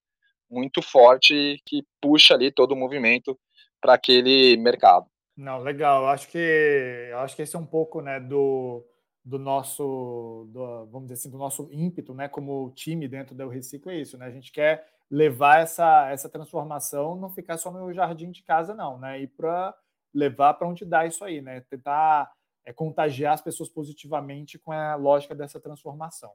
muito 0.50 0.80
forte 0.80 1.60
que 1.66 1.84
puxa 2.00 2.32
ali 2.32 2.50
todo 2.50 2.72
o 2.72 2.76
movimento 2.76 3.38
para 3.78 3.92
aquele 3.92 4.56
mercado. 4.56 5.06
Não, 5.36 5.58
legal. 5.58 6.08
Acho 6.08 6.28
que 6.28 7.12
acho 7.16 7.36
que 7.36 7.42
esse 7.42 7.54
é 7.54 7.58
um 7.58 7.66
pouco, 7.66 8.00
né, 8.00 8.18
do, 8.18 8.84
do 9.22 9.38
nosso, 9.38 10.48
do, 10.50 10.86
vamos 10.86 11.08
dizer 11.08 11.14
assim, 11.20 11.30
do 11.30 11.38
nosso 11.38 11.68
ímpeto, 11.70 12.14
né, 12.14 12.26
como 12.26 12.72
time 12.74 13.06
dentro 13.06 13.34
da 13.34 13.46
Reciclo 13.46 13.92
é 13.92 14.00
isso, 14.00 14.16
né? 14.16 14.26
A 14.26 14.30
gente 14.30 14.50
quer 14.50 14.86
levar 15.10 15.60
essa 15.60 16.10
essa 16.10 16.28
transformação, 16.28 17.16
não 17.16 17.28
ficar 17.28 17.58
só 17.58 17.70
no 17.70 17.92
jardim 17.92 18.30
de 18.30 18.42
casa, 18.42 18.74
não, 18.74 18.98
né? 18.98 19.20
E 19.20 19.26
para 19.26 19.74
levar 20.14 20.54
para 20.54 20.66
onde 20.66 20.86
dá 20.86 21.06
isso 21.06 21.22
aí, 21.22 21.42
né? 21.42 21.60
Tentar 21.68 22.30
é, 22.68 22.72
contagiar 22.72 23.32
as 23.32 23.40
pessoas 23.40 23.70
positivamente 23.70 24.58
com 24.58 24.70
a 24.70 24.94
lógica 24.94 25.34
dessa 25.34 25.58
transformação. 25.58 26.32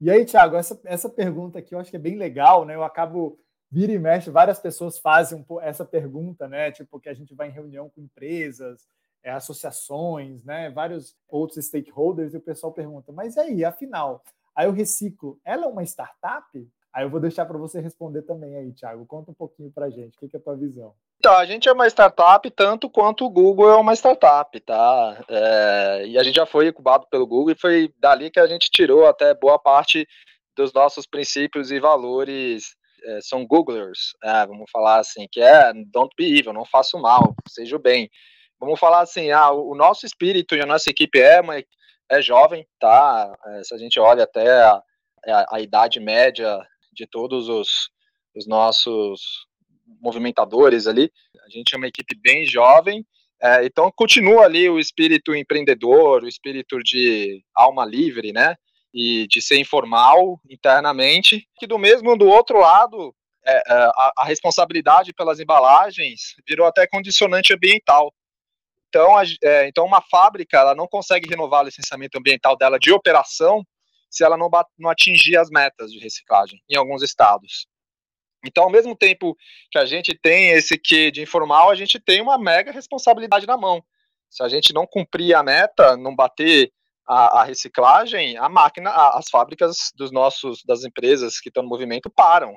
E 0.00 0.10
aí, 0.10 0.24
Thiago, 0.24 0.56
essa, 0.56 0.80
essa 0.84 1.10
pergunta 1.10 1.58
aqui 1.58 1.74
eu 1.74 1.78
acho 1.78 1.90
que 1.90 1.96
é 1.96 2.00
bem 2.00 2.16
legal, 2.16 2.64
né? 2.64 2.74
Eu 2.74 2.82
acabo 2.82 3.38
vira 3.70 3.92
e 3.92 3.98
mexe, 3.98 4.30
várias 4.30 4.58
pessoas 4.58 4.98
fazem 4.98 5.44
essa 5.60 5.84
pergunta, 5.84 6.48
né? 6.48 6.72
Tipo, 6.72 6.98
que 6.98 7.10
a 7.10 7.12
gente 7.12 7.34
vai 7.34 7.48
em 7.48 7.52
reunião 7.52 7.90
com 7.90 8.00
empresas, 8.00 8.88
é, 9.22 9.30
associações, 9.30 10.42
né? 10.42 10.70
Vários 10.70 11.14
outros 11.28 11.62
stakeholders, 11.66 12.32
e 12.32 12.38
o 12.38 12.40
pessoal 12.40 12.72
pergunta, 12.72 13.12
mas 13.12 13.36
aí, 13.36 13.62
afinal, 13.62 14.24
aí 14.56 14.66
eu 14.66 14.72
reciclo, 14.72 15.38
ela 15.44 15.66
é 15.66 15.68
uma 15.68 15.82
startup? 15.82 16.66
Aí 16.98 17.04
eu 17.04 17.10
vou 17.10 17.20
deixar 17.20 17.46
para 17.46 17.56
você 17.56 17.80
responder 17.80 18.22
também 18.22 18.56
aí, 18.56 18.72
Thiago. 18.72 19.06
Conta 19.06 19.30
um 19.30 19.34
pouquinho 19.34 19.70
para 19.70 19.86
a 19.86 19.88
gente, 19.88 20.16
o 20.16 20.18
que, 20.18 20.28
que 20.28 20.36
é 20.36 20.40
a 20.40 20.42
tua 20.42 20.56
visão? 20.56 20.92
Então, 21.20 21.32
a 21.32 21.46
gente 21.46 21.68
é 21.68 21.72
uma 21.72 21.86
startup 21.86 22.50
tanto 22.50 22.90
quanto 22.90 23.24
o 23.24 23.30
Google 23.30 23.70
é 23.70 23.76
uma 23.76 23.94
startup, 23.94 24.58
tá? 24.58 25.24
É, 25.28 26.06
e 26.08 26.18
a 26.18 26.24
gente 26.24 26.34
já 26.34 26.44
foi 26.44 26.66
incubado 26.66 27.06
pelo 27.08 27.24
Google 27.24 27.52
e 27.52 27.60
foi 27.60 27.94
dali 28.00 28.32
que 28.32 28.40
a 28.40 28.48
gente 28.48 28.68
tirou 28.68 29.06
até 29.06 29.32
boa 29.32 29.60
parte 29.60 30.08
dos 30.56 30.72
nossos 30.72 31.06
princípios 31.06 31.70
e 31.70 31.78
valores. 31.78 32.74
É, 33.04 33.20
são 33.20 33.46
Googlers, 33.46 34.16
é, 34.24 34.44
vamos 34.44 34.68
falar 34.68 34.98
assim, 34.98 35.28
que 35.30 35.40
é 35.40 35.72
don't 35.92 36.12
be 36.18 36.36
evil, 36.36 36.52
não 36.52 36.64
faça 36.64 36.98
mal, 36.98 37.32
seja 37.48 37.76
o 37.76 37.80
bem. 37.80 38.10
Vamos 38.58 38.80
falar 38.80 39.02
assim, 39.02 39.30
ah, 39.30 39.52
o 39.52 39.72
nosso 39.76 40.04
espírito 40.04 40.56
e 40.56 40.60
a 40.60 40.66
nossa 40.66 40.90
equipe 40.90 41.20
é, 41.20 41.40
uma, 41.40 41.62
é 42.10 42.20
jovem, 42.20 42.66
tá? 42.80 43.32
É, 43.46 43.62
se 43.62 43.72
a 43.72 43.78
gente 43.78 44.00
olha 44.00 44.24
até 44.24 44.62
a, 44.62 44.82
a, 45.28 45.56
a 45.58 45.60
idade 45.60 46.00
média 46.00 46.60
de 46.98 47.06
todos 47.06 47.48
os, 47.48 47.90
os 48.34 48.46
nossos 48.46 49.46
movimentadores 50.00 50.86
ali. 50.86 51.10
A 51.46 51.48
gente 51.48 51.74
é 51.74 51.78
uma 51.78 51.86
equipe 51.86 52.14
bem 52.20 52.44
jovem 52.44 53.06
É, 53.40 53.64
então 53.64 53.88
continua 53.94 54.44
ali 54.44 54.68
o 54.68 54.80
espírito 54.80 55.32
empreendedor, 55.32 56.24
o 56.24 56.28
espírito 56.28 56.80
de 56.80 57.40
alma 57.54 57.84
livre, 57.86 58.32
né? 58.32 58.56
E 58.92 59.28
de 59.28 59.40
ser 59.40 59.58
informal 59.60 60.40
internamente, 60.50 61.46
que 61.56 61.66
do 61.66 61.78
mesmo 61.78 62.16
do 62.16 62.26
outro 62.26 62.58
lado, 62.58 63.14
é, 63.46 63.52
é, 63.52 63.62
a, 63.74 64.12
a, 64.18 64.24
responsabilidade 64.24 65.12
pelas 65.14 65.38
embalagens 65.38 66.34
virou 66.48 66.66
até 66.66 66.84
condicionante 66.88 67.54
ambiental. 67.54 68.12
Então, 68.88 69.20
é, 69.20 69.68
então 69.68 69.84
uma 69.86 70.02
fábrica 70.02 70.58
ela 70.58 70.74
não 70.74 70.88
consegue 70.88 71.28
renovar 71.28 71.62
o 71.62 71.66
licenciamento 71.66 72.18
ambiental 72.18 72.56
dela 72.56 72.76
de 72.76 72.90
operação 72.90 73.64
se 74.10 74.24
ela 74.24 74.36
não, 74.36 74.50
não 74.78 74.90
atingir 74.90 75.36
as 75.36 75.50
metas 75.50 75.92
de 75.92 75.98
reciclagem 75.98 76.60
em 76.68 76.76
alguns 76.76 77.02
estados. 77.02 77.66
Então, 78.44 78.64
ao 78.64 78.70
mesmo 78.70 78.96
tempo 78.96 79.36
que 79.70 79.78
a 79.78 79.84
gente 79.84 80.16
tem 80.16 80.50
esse 80.50 80.78
quê 80.78 81.10
de 81.10 81.22
informal, 81.22 81.70
a 81.70 81.74
gente 81.74 81.98
tem 81.98 82.20
uma 82.20 82.38
mega 82.38 82.70
responsabilidade 82.70 83.46
na 83.46 83.56
mão. 83.56 83.82
Se 84.30 84.42
a 84.42 84.48
gente 84.48 84.72
não 84.72 84.86
cumprir 84.86 85.34
a 85.34 85.42
meta, 85.42 85.96
não 85.96 86.14
bater 86.14 86.70
a, 87.06 87.40
a 87.40 87.44
reciclagem, 87.44 88.36
a 88.36 88.48
máquina, 88.48 88.90
a, 88.90 89.18
as 89.18 89.28
fábricas 89.30 89.90
dos 89.96 90.12
nossos 90.12 90.62
das 90.64 90.84
empresas 90.84 91.40
que 91.40 91.48
estão 91.48 91.62
no 91.62 91.68
movimento 91.68 92.10
param. 92.10 92.54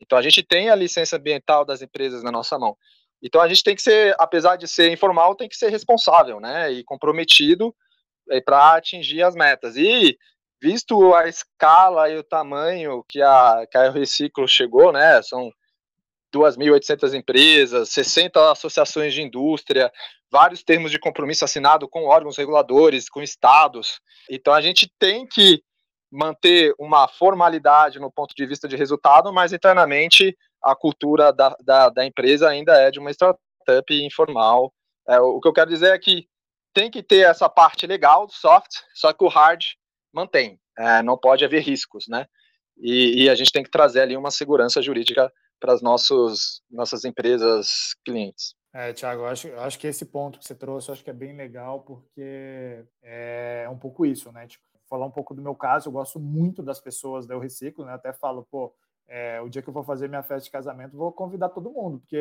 Então 0.00 0.18
a 0.18 0.22
gente 0.22 0.42
tem 0.42 0.70
a 0.70 0.74
licença 0.74 1.16
ambiental 1.16 1.64
das 1.64 1.82
empresas 1.82 2.22
na 2.22 2.32
nossa 2.32 2.58
mão. 2.58 2.76
Então 3.22 3.40
a 3.40 3.48
gente 3.48 3.62
tem 3.62 3.76
que 3.76 3.82
ser, 3.82 4.14
apesar 4.18 4.56
de 4.56 4.66
ser 4.66 4.90
informal, 4.90 5.34
tem 5.34 5.48
que 5.48 5.56
ser 5.56 5.70
responsável, 5.70 6.40
né, 6.40 6.72
e 6.72 6.82
comprometido 6.84 7.74
é, 8.30 8.40
para 8.40 8.74
atingir 8.74 9.22
as 9.22 9.34
metas. 9.34 9.76
E 9.76 10.18
visto 10.64 11.12
a 11.12 11.28
escala 11.28 12.08
e 12.08 12.16
o 12.16 12.24
tamanho 12.24 13.04
que 13.06 13.20
a, 13.20 13.66
que 13.70 13.76
a 13.76 13.90
Reciclo 13.90 14.48
chegou, 14.48 14.90
né, 14.90 15.20
são 15.20 15.50
2.800 16.34 17.12
empresas, 17.12 17.90
60 17.90 18.50
associações 18.50 19.12
de 19.12 19.20
indústria, 19.20 19.92
vários 20.32 20.64
termos 20.64 20.90
de 20.90 20.98
compromisso 20.98 21.44
assinado 21.44 21.86
com 21.86 22.06
órgãos 22.06 22.38
reguladores, 22.38 23.10
com 23.10 23.20
estados. 23.20 24.00
Então 24.30 24.54
a 24.54 24.62
gente 24.62 24.90
tem 24.98 25.26
que 25.26 25.62
manter 26.10 26.74
uma 26.78 27.06
formalidade 27.08 28.00
no 28.00 28.10
ponto 28.10 28.34
de 28.34 28.46
vista 28.46 28.66
de 28.66 28.74
resultado, 28.74 29.30
mas 29.34 29.52
internamente 29.52 30.34
a 30.62 30.74
cultura 30.74 31.30
da, 31.30 31.54
da, 31.62 31.90
da 31.90 32.06
empresa 32.06 32.48
ainda 32.48 32.72
é 32.80 32.90
de 32.90 32.98
uma 32.98 33.10
startup 33.10 33.38
informal. 33.90 34.72
É, 35.06 35.20
o 35.20 35.42
que 35.42 35.48
eu 35.48 35.52
quero 35.52 35.68
dizer 35.68 35.92
é 35.92 35.98
que 35.98 36.26
tem 36.72 36.90
que 36.90 37.02
ter 37.02 37.26
essa 37.26 37.50
parte 37.50 37.86
legal, 37.86 38.26
soft, 38.30 38.70
só 38.94 39.12
que 39.12 39.22
o 39.22 39.28
hard 39.28 39.62
mantém. 40.14 40.58
É, 40.78 41.02
não 41.02 41.18
pode 41.18 41.44
haver 41.44 41.62
riscos, 41.62 42.06
né? 42.08 42.26
E, 42.76 43.24
e, 43.24 43.30
a 43.30 43.34
gente 43.34 43.52
tem 43.52 43.62
que 43.62 43.70
trazer 43.70 44.00
ali 44.00 44.16
uma 44.16 44.30
segurança 44.30 44.82
jurídica 44.82 45.32
para 45.60 45.72
as 45.72 45.80
nossas 45.80 47.04
empresas 47.04 47.94
clientes. 48.04 48.54
É, 48.72 48.92
Tiago, 48.92 49.24
acho, 49.26 49.52
acho 49.54 49.78
que 49.78 49.86
esse 49.86 50.04
ponto 50.04 50.40
que 50.40 50.44
você 50.44 50.54
trouxe, 50.54 50.90
acho 50.90 51.04
que 51.04 51.10
é 51.10 51.12
bem 51.12 51.36
legal, 51.36 51.82
porque 51.82 52.84
é 53.00 53.68
um 53.70 53.78
pouco 53.78 54.04
isso, 54.04 54.32
né? 54.32 54.48
Tipo, 54.48 54.64
falar 54.88 55.06
um 55.06 55.10
pouco 55.10 55.32
do 55.34 55.40
meu 55.40 55.54
caso, 55.54 55.88
eu 55.88 55.92
gosto 55.92 56.18
muito 56.18 56.62
das 56.62 56.80
pessoas 56.80 57.26
da 57.26 57.34
Eu 57.34 57.38
Reciclo, 57.38 57.84
né? 57.84 57.92
Até 57.92 58.12
falo, 58.12 58.46
pô, 58.50 58.74
é, 59.06 59.40
o 59.40 59.48
dia 59.48 59.62
que 59.62 59.68
eu 59.68 59.74
vou 59.74 59.84
fazer 59.84 60.08
minha 60.08 60.22
festa 60.22 60.44
de 60.44 60.50
casamento, 60.50 60.96
vou 60.96 61.12
convidar 61.12 61.50
todo 61.50 61.70
mundo, 61.70 62.00
porque 62.00 62.18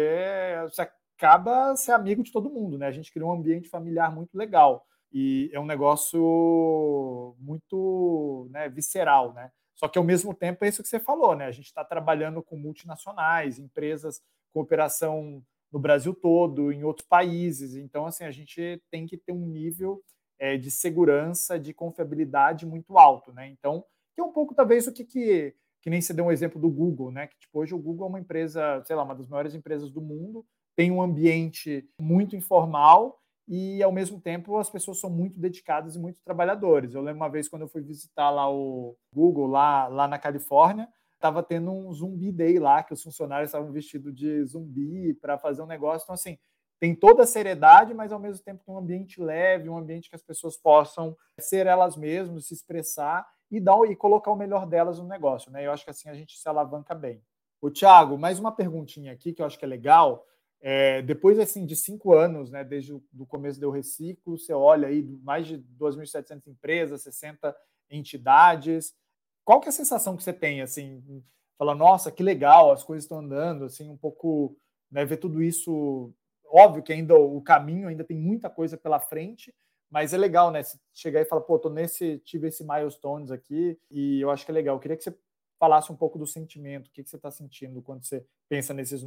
você 0.69 0.87
acaba 1.17 1.75
ser 1.75 1.91
amigo 1.91 2.23
de 2.23 2.31
todo 2.31 2.49
mundo, 2.49 2.77
né? 2.77 2.87
A 2.87 2.91
gente 2.91 3.11
cria 3.11 3.25
um 3.25 3.31
ambiente 3.31 3.69
familiar 3.69 4.13
muito 4.13 4.37
legal. 4.37 4.85
E 5.13 5.49
é 5.53 5.59
um 5.59 5.65
negócio 5.65 7.35
muito 7.39 8.47
né, 8.49 8.67
visceral, 8.67 9.33
né? 9.33 9.51
Só 9.75 9.87
que 9.87 9.97
ao 9.97 10.03
mesmo 10.03 10.33
tempo 10.33 10.65
é 10.65 10.67
isso 10.67 10.81
que 10.81 10.89
você 10.89 10.99
falou, 10.99 11.35
né? 11.35 11.45
A 11.45 11.51
gente 11.51 11.65
está 11.65 11.83
trabalhando 11.83 12.41
com 12.41 12.57
multinacionais, 12.57 13.59
empresas 13.59 14.21
com 14.51 14.61
operação 14.61 15.43
no 15.71 15.79
Brasil 15.79 16.13
todo, 16.13 16.71
em 16.71 16.83
outros 16.83 17.07
países. 17.07 17.75
Então, 17.75 18.05
assim, 18.05 18.23
a 18.23 18.31
gente 18.31 18.81
tem 18.91 19.05
que 19.05 19.17
ter 19.17 19.31
um 19.31 19.47
nível 19.47 20.01
é, 20.39 20.57
de 20.57 20.71
segurança, 20.71 21.59
de 21.59 21.73
confiabilidade 21.73 22.65
muito 22.65 22.97
alto, 22.97 23.31
né? 23.31 23.47
Então, 23.47 23.83
que 24.15 24.21
é 24.21 24.23
um 24.23 24.31
pouco 24.31 24.55
talvez 24.55 24.87
o 24.87 24.93
que, 24.93 25.03
que 25.03 25.55
que 25.83 25.89
nem 25.89 25.99
você 25.99 26.13
deu 26.13 26.25
um 26.25 26.31
exemplo 26.31 26.61
do 26.61 26.69
Google, 26.69 27.11
né? 27.11 27.27
Que 27.27 27.37
tipo, 27.37 27.59
hoje 27.59 27.75
o 27.75 27.77
Google 27.77 28.05
é 28.05 28.09
uma 28.09 28.19
empresa, 28.19 28.81
sei 28.85 28.95
lá, 28.95 29.03
uma 29.03 29.13
das 29.13 29.27
maiores 29.27 29.53
empresas 29.53 29.91
do 29.91 30.01
mundo, 30.01 30.45
tem 30.77 30.89
um 30.89 31.01
ambiente 31.01 31.85
muito 31.99 32.37
informal 32.37 33.19
e 33.47 33.83
ao 33.83 33.91
mesmo 33.91 34.19
tempo 34.19 34.57
as 34.57 34.69
pessoas 34.69 34.99
são 34.99 35.09
muito 35.09 35.39
dedicadas 35.39 35.95
e 35.95 35.99
muito 35.99 36.19
trabalhadores. 36.23 36.93
Eu 36.93 37.01
lembro 37.01 37.21
uma 37.21 37.29
vez 37.29 37.47
quando 37.47 37.63
eu 37.63 37.67
fui 37.67 37.81
visitar 37.81 38.29
lá 38.29 38.49
o 38.49 38.95
Google 39.13 39.47
lá, 39.47 39.87
lá 39.87 40.07
na 40.07 40.17
Califórnia, 40.17 40.87
estava 41.13 41.41
tendo 41.41 41.71
um 41.71 41.91
zumbi 41.93 42.31
day 42.31 42.59
lá 42.59 42.83
que 42.83 42.93
os 42.93 43.01
funcionários 43.01 43.49
estavam 43.49 43.71
vestidos 43.71 44.13
de 44.13 44.43
zumbi 44.45 45.13
para 45.13 45.37
fazer 45.37 45.61
um 45.61 45.67
negócio. 45.67 46.05
Então 46.05 46.15
assim, 46.15 46.37
tem 46.79 46.93
toda 46.93 47.23
a 47.23 47.27
seriedade, 47.27 47.93
mas 47.93 48.11
ao 48.11 48.19
mesmo 48.19 48.43
tempo 48.43 48.63
tem 48.65 48.75
um 48.75 48.77
ambiente 48.77 49.21
leve, 49.21 49.69
um 49.69 49.77
ambiente 49.77 50.09
que 50.09 50.15
as 50.15 50.23
pessoas 50.23 50.57
possam 50.57 51.15
ser 51.39 51.65
elas 51.65 51.95
mesmas, 51.95 52.47
se 52.47 52.53
expressar 52.53 53.25
e 53.49 53.59
dar 53.59 53.77
e 53.89 53.95
colocar 53.95 54.31
o 54.31 54.35
melhor 54.35 54.65
delas 54.65 54.99
no 54.99 55.07
negócio, 55.07 55.51
né? 55.51 55.65
Eu 55.65 55.71
acho 55.71 55.85
que 55.85 55.91
assim 55.91 56.09
a 56.09 56.13
gente 56.13 56.37
se 56.37 56.49
alavanca 56.49 56.93
bem. 56.93 57.23
O 57.61 57.71
Thiago, 57.71 58.17
mais 58.17 58.37
uma 58.37 58.51
perguntinha 58.51 59.13
aqui 59.13 59.31
que 59.31 59.41
eu 59.41 59.45
acho 59.45 59.57
que 59.57 59.63
é 59.63 59.67
legal. 59.67 60.25
É, 60.65 61.01
depois 61.01 61.37
assim 61.39 61.65
de 61.65 61.75
cinco 61.75 62.13
anos, 62.13 62.49
né, 62.49 62.63
desde 62.63 62.93
o 62.93 63.25
começo 63.27 63.59
do 63.59 63.69
Reciclo, 63.69 64.37
você 64.37 64.53
olha 64.53 64.87
aí 64.87 65.03
mais 65.21 65.45
de 65.45 65.57
2.700 65.77 66.47
empresas, 66.47 67.01
60 67.03 67.53
entidades. 67.91 68.95
Qual 69.43 69.59
que 69.59 69.67
é 69.67 69.69
a 69.69 69.73
sensação 69.73 70.15
que 70.15 70.23
você 70.23 70.31
tem 70.31 70.61
assim, 70.61 71.21
fala, 71.57 71.75
nossa, 71.75 72.09
que 72.09 72.23
legal, 72.23 72.71
as 72.71 72.81
coisas 72.81 73.03
estão 73.03 73.19
andando, 73.19 73.65
assim, 73.65 73.89
um 73.89 73.97
pouco, 73.97 74.57
né, 74.89 75.03
ver 75.03 75.17
tudo 75.17 75.43
isso. 75.43 76.13
Óbvio 76.45 76.81
que 76.81 76.93
ainda 76.93 77.13
o 77.13 77.41
caminho 77.41 77.89
ainda 77.89 78.05
tem 78.05 78.17
muita 78.17 78.49
coisa 78.49 78.77
pela 78.77 79.01
frente, 79.01 79.53
mas 79.89 80.13
é 80.13 80.17
legal, 80.17 80.49
né? 80.49 80.63
Se 80.63 80.79
chegar 80.93 81.19
e 81.19 81.25
falar, 81.25 81.41
pô, 81.41 81.59
tô 81.59 81.69
nesse, 81.69 82.19
tive 82.19 82.47
esse 82.47 82.63
milestones 82.63 83.31
aqui 83.31 83.77
e 83.91 84.21
eu 84.21 84.31
acho 84.31 84.45
que 84.45 84.51
é 84.51 84.53
legal. 84.53 84.75
Eu 84.75 84.79
queria 84.79 84.95
que 84.95 85.03
você 85.03 85.13
falasse 85.59 85.91
um 85.91 85.95
pouco 85.95 86.17
do 86.17 86.25
sentimento, 86.25 86.87
o 86.87 86.91
que, 86.91 87.03
que 87.03 87.09
você 87.09 87.15
está 87.15 87.29
sentindo 87.29 87.81
quando 87.81 88.05
você 88.05 88.25
pensa 88.47 88.73
nesses 88.73 89.03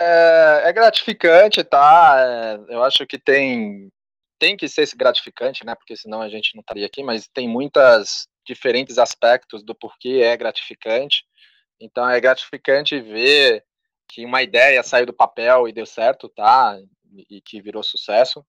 é, 0.00 0.62
é 0.64 0.72
gratificante, 0.72 1.62
tá? 1.64 2.16
É, 2.18 2.74
eu 2.74 2.82
acho 2.82 3.06
que 3.06 3.18
tem 3.18 3.90
tem 4.38 4.56
que 4.56 4.68
ser 4.68 4.88
gratificante, 4.96 5.64
né? 5.64 5.74
Porque 5.76 5.96
senão 5.96 6.20
a 6.20 6.28
gente 6.28 6.56
não 6.56 6.62
estaria 6.62 6.84
aqui, 6.84 7.00
mas 7.04 7.28
tem 7.28 7.48
muitas 7.48 8.26
diferentes 8.44 8.98
aspectos 8.98 9.62
do 9.62 9.72
porquê 9.72 10.20
é 10.24 10.36
gratificante. 10.36 11.24
Então 11.80 12.08
é 12.08 12.20
gratificante 12.20 13.00
ver 13.00 13.64
que 14.08 14.24
uma 14.24 14.42
ideia 14.42 14.82
saiu 14.82 15.06
do 15.06 15.12
papel 15.14 15.68
e 15.68 15.72
deu 15.72 15.86
certo, 15.86 16.28
tá? 16.28 16.76
E 17.30 17.40
que 17.40 17.62
virou 17.62 17.84
sucesso. 17.84 18.44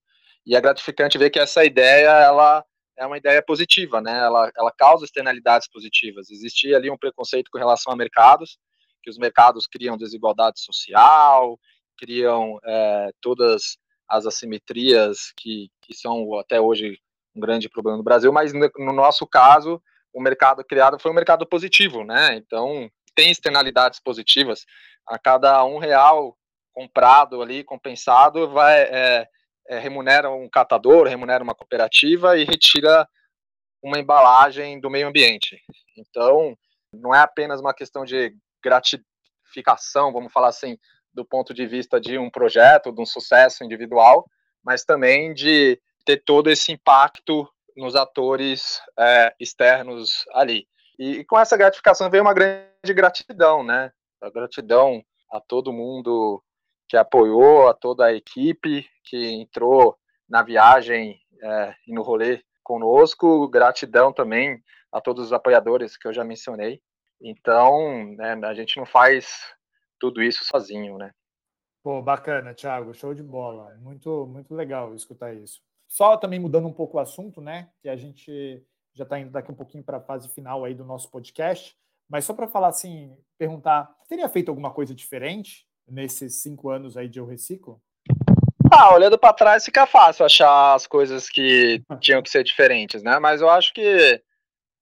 E 0.46 0.56
é 0.56 0.62
gratificante 0.62 1.18
ver 1.18 1.30
que 1.30 1.40
essa 1.40 1.64
ideia 1.64 2.10
ela 2.10 2.66
é 2.98 3.06
uma 3.06 3.18
ideia 3.18 3.42
positiva, 3.44 4.02
né? 4.02 4.18
Ela, 4.18 4.52
ela 4.58 4.72
causa 4.72 5.06
externalidades 5.06 5.68
positivas. 5.70 6.32
Existia 6.32 6.76
ali 6.76 6.90
um 6.90 6.98
preconceito 6.98 7.50
com 7.52 7.60
relação 7.60 7.94
a 7.94 7.96
mercados 7.96 8.58
que 9.04 9.10
os 9.10 9.18
mercados 9.18 9.68
criam 9.68 9.98
desigualdade 9.98 10.62
social, 10.62 11.60
criam 11.98 12.58
é, 12.66 13.12
todas 13.22 13.78
as 14.08 14.26
assimetrias 14.26 15.32
que, 15.38 15.70
que 15.82 15.94
são 15.94 16.40
até 16.40 16.60
hoje 16.60 16.98
um 17.36 17.40
grande 17.40 17.70
problema 17.70 17.98
no 17.98 18.04
Brasil, 18.04 18.32
mas 18.32 18.54
no 18.54 18.94
nosso 18.94 19.26
caso, 19.28 19.82
o 20.14 20.22
mercado 20.22 20.64
criado 20.64 21.00
foi 21.00 21.12
um 21.12 21.16
mercado 21.16 21.46
positivo, 21.48 22.04
né? 22.04 22.36
Então, 22.36 22.90
tem 23.16 23.32
externalidades 23.32 24.00
positivas. 24.00 24.66
A 25.08 25.18
cada 25.18 25.64
um 25.66 25.80
real 25.80 26.38
comprado 26.72 27.42
ali, 27.42 27.64
compensado, 27.64 28.50
vai 28.50 28.82
é, 28.84 29.28
é, 29.68 29.80
remunera 29.80 30.30
um 30.30 30.50
catador, 30.50 31.08
remunera 31.08 31.44
uma 31.44 31.56
cooperativa 31.56 32.38
e 32.38 32.44
retira 32.44 33.08
uma 33.82 34.00
embalagem 34.00 34.80
do 34.80 34.90
meio 34.90 35.08
ambiente. 35.08 35.60
Então, 35.98 36.56
não 36.94 37.14
é 37.14 37.20
apenas 37.20 37.60
uma 37.60 37.74
questão 37.74 38.06
de 38.06 38.34
gratificação, 38.64 40.12
vamos 40.12 40.32
falar 40.32 40.50
assim, 40.50 40.78
do 41.14 41.24
ponto 41.26 41.54
de 41.54 41.68
vista 41.68 42.00
de 42.00 42.18
um 42.18 42.30
projeto, 42.30 42.92
de 42.92 43.02
um 43.02 43.06
sucesso 43.06 43.64
individual, 43.64 44.26
mas 44.64 44.84
também 44.84 45.34
de 45.34 45.80
ter 46.06 46.24
todo 46.24 46.50
esse 46.50 46.72
impacto 46.72 47.48
nos 47.76 47.96
atores 47.96 48.82
é, 48.98 49.34
externos 49.40 50.26
ali. 50.34 50.68
E, 50.98 51.20
e, 51.20 51.26
com 51.26 51.40
essa 51.40 51.58
gratificação 51.58 52.10
veio 52.10 52.24
uma 52.24 52.34
grande 52.34 52.94
gratidão, 52.94 53.64
né? 53.64 53.92
A 54.22 54.30
gratidão 54.30 55.04
a 55.32 55.40
todo 55.40 55.74
mundo 55.74 56.42
que 56.88 56.96
apoiou, 56.96 57.68
a 57.68 57.74
toda 57.74 58.06
a 58.06 58.14
equipe 58.14 58.88
que 59.04 59.32
entrou 59.32 59.98
na 60.30 60.44
viagem 60.44 61.20
é, 61.42 61.76
e 61.88 61.94
no 61.94 62.04
rolê 62.04 62.44
conosco, 62.64 63.48
gratidão 63.50 64.14
também 64.14 64.64
a 64.92 65.02
todos 65.02 65.26
os 65.26 65.34
apoiadores 65.34 65.98
que 65.98 66.08
eu 66.08 66.14
já 66.14 66.24
mencionei. 66.24 66.82
Então, 67.24 68.14
né, 68.18 68.34
a 68.44 68.54
gente 68.54 68.76
não 68.76 68.86
faz 68.86 69.56
tudo 69.98 70.22
isso 70.22 70.44
sozinho, 70.44 70.98
né? 70.98 71.12
Pô, 71.82 72.02
bacana, 72.02 72.54
Thiago, 72.54 72.94
show 72.94 73.14
de 73.14 73.24
bola. 73.24 73.74
Muito, 73.80 74.28
muito 74.28 74.54
legal 74.54 74.94
escutar 74.94 75.34
isso. 75.34 75.62
Só 75.88 76.18
também 76.18 76.40
mudando 76.40 76.68
um 76.68 76.74
pouco 76.74 76.98
o 76.98 77.00
assunto, 77.00 77.40
né? 77.40 77.70
Que 77.82 77.88
a 77.88 77.96
gente 77.96 78.62
já 78.94 79.04
está 79.04 79.20
indo 79.20 79.32
daqui 79.32 79.52
um 79.52 79.56
pouquinho 79.56 79.84
para 79.84 79.98
a 79.98 80.02
fase 80.02 80.28
final 80.30 80.66
aí 80.66 80.74
do 80.74 80.84
nosso 80.84 81.10
podcast. 81.10 81.76
Mas 82.10 82.26
só 82.26 82.34
para 82.34 82.48
falar 82.48 82.68
assim, 82.68 83.18
perguntar, 83.38 83.90
teria 84.08 84.28
feito 84.28 84.50
alguma 84.50 84.72
coisa 84.72 84.94
diferente 84.94 85.66
nesses 85.88 86.42
cinco 86.42 86.70
anos 86.70 86.98
aí 86.98 87.08
de 87.08 87.20
Eu 87.20 87.26
Reciclo? 87.26 87.82
Ah, 88.72 88.94
olhando 88.94 89.18
para 89.20 89.34
trás 89.34 89.64
fica 89.64 89.86
fácil 89.86 90.26
achar 90.26 90.74
as 90.74 90.88
coisas 90.88 91.30
que 91.30 91.84
tinham 92.00 92.22
que 92.22 92.30
ser 92.30 92.44
diferentes, 92.44 93.04
né? 93.04 93.20
Mas 93.20 93.42
eu 93.42 93.50
acho 93.50 93.74
que 93.74 94.22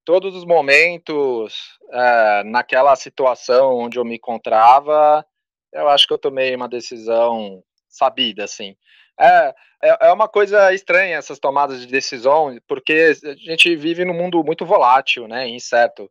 todos 0.05 0.35
os 0.35 0.45
momentos, 0.45 1.77
é, 1.91 2.43
naquela 2.45 2.95
situação 2.95 3.75
onde 3.77 3.97
eu 3.97 4.05
me 4.05 4.15
encontrava, 4.15 5.25
eu 5.73 5.87
acho 5.89 6.07
que 6.07 6.13
eu 6.13 6.17
tomei 6.17 6.55
uma 6.55 6.67
decisão 6.67 7.63
sabida, 7.87 8.43
assim. 8.43 8.75
É, 9.19 9.53
é, 9.83 10.07
é 10.07 10.11
uma 10.13 10.27
coisa 10.27 10.73
estranha 10.73 11.17
essas 11.17 11.39
tomadas 11.39 11.81
de 11.81 11.87
decisão, 11.87 12.57
porque 12.67 13.13
a 13.23 13.35
gente 13.35 13.75
vive 13.75 14.05
num 14.05 14.13
mundo 14.13 14.43
muito 14.43 14.65
volátil, 14.65 15.27
né, 15.27 15.47
incerto. 15.47 16.09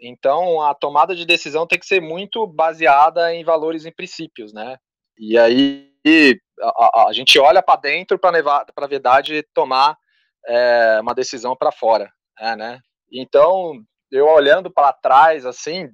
Então, 0.00 0.60
a 0.60 0.74
tomada 0.74 1.14
de 1.14 1.24
decisão 1.24 1.66
tem 1.66 1.78
que 1.78 1.86
ser 1.86 2.00
muito 2.00 2.46
baseada 2.46 3.34
em 3.34 3.44
valores 3.44 3.84
e 3.84 3.92
princípios, 3.92 4.52
né? 4.52 4.76
E 5.16 5.38
aí 5.38 5.90
a, 6.60 6.68
a, 6.68 7.08
a 7.08 7.12
gente 7.12 7.38
olha 7.38 7.62
para 7.62 7.80
dentro 7.80 8.18
para 8.18 8.66
a 8.76 8.86
verdade 8.86 9.42
tomar 9.54 9.96
é, 10.46 10.98
uma 11.00 11.14
decisão 11.14 11.56
para 11.56 11.72
fora, 11.72 12.10
é, 12.38 12.56
né? 12.56 12.80
Então, 13.12 13.82
eu 14.10 14.26
olhando 14.26 14.70
para 14.70 14.92
trás, 14.92 15.44
assim, 15.46 15.88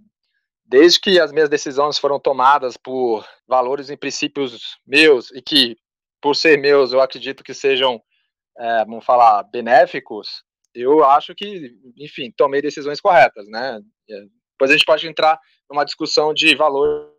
desde 0.65 1.01
que 1.01 1.19
as 1.19 1.33
minhas 1.33 1.49
decisões 1.49 1.99
foram 1.99 2.21
tomadas 2.21 2.77
por 2.77 3.27
valores 3.47 3.91
e 3.91 3.97
princípios 3.97 4.79
meus 4.87 5.31
e 5.33 5.43
que, 5.43 5.77
por 6.21 6.37
ser 6.37 6.59
meus, 6.59 6.93
eu 6.93 7.01
acredito 7.01 7.43
que 7.43 7.53
sejam, 7.53 8.01
é, 8.59 8.85
vamos 8.85 9.05
falar, 9.05 9.43
benéficos, 9.45 10.45
eu 10.75 11.05
acho 11.05 11.35
que, 11.35 11.73
enfim, 11.97 12.33
tomei 12.37 12.63
decisões 12.63 13.01
corretas, 13.01 13.49
né? 13.49 13.81
É, 14.09 14.21
depois 14.53 14.71
a 14.71 14.75
gente 14.75 14.85
pode 14.85 15.09
entrar 15.09 15.39
numa 15.69 15.85
discussão 15.85 16.33
de 16.33 16.55
valores 16.55 17.11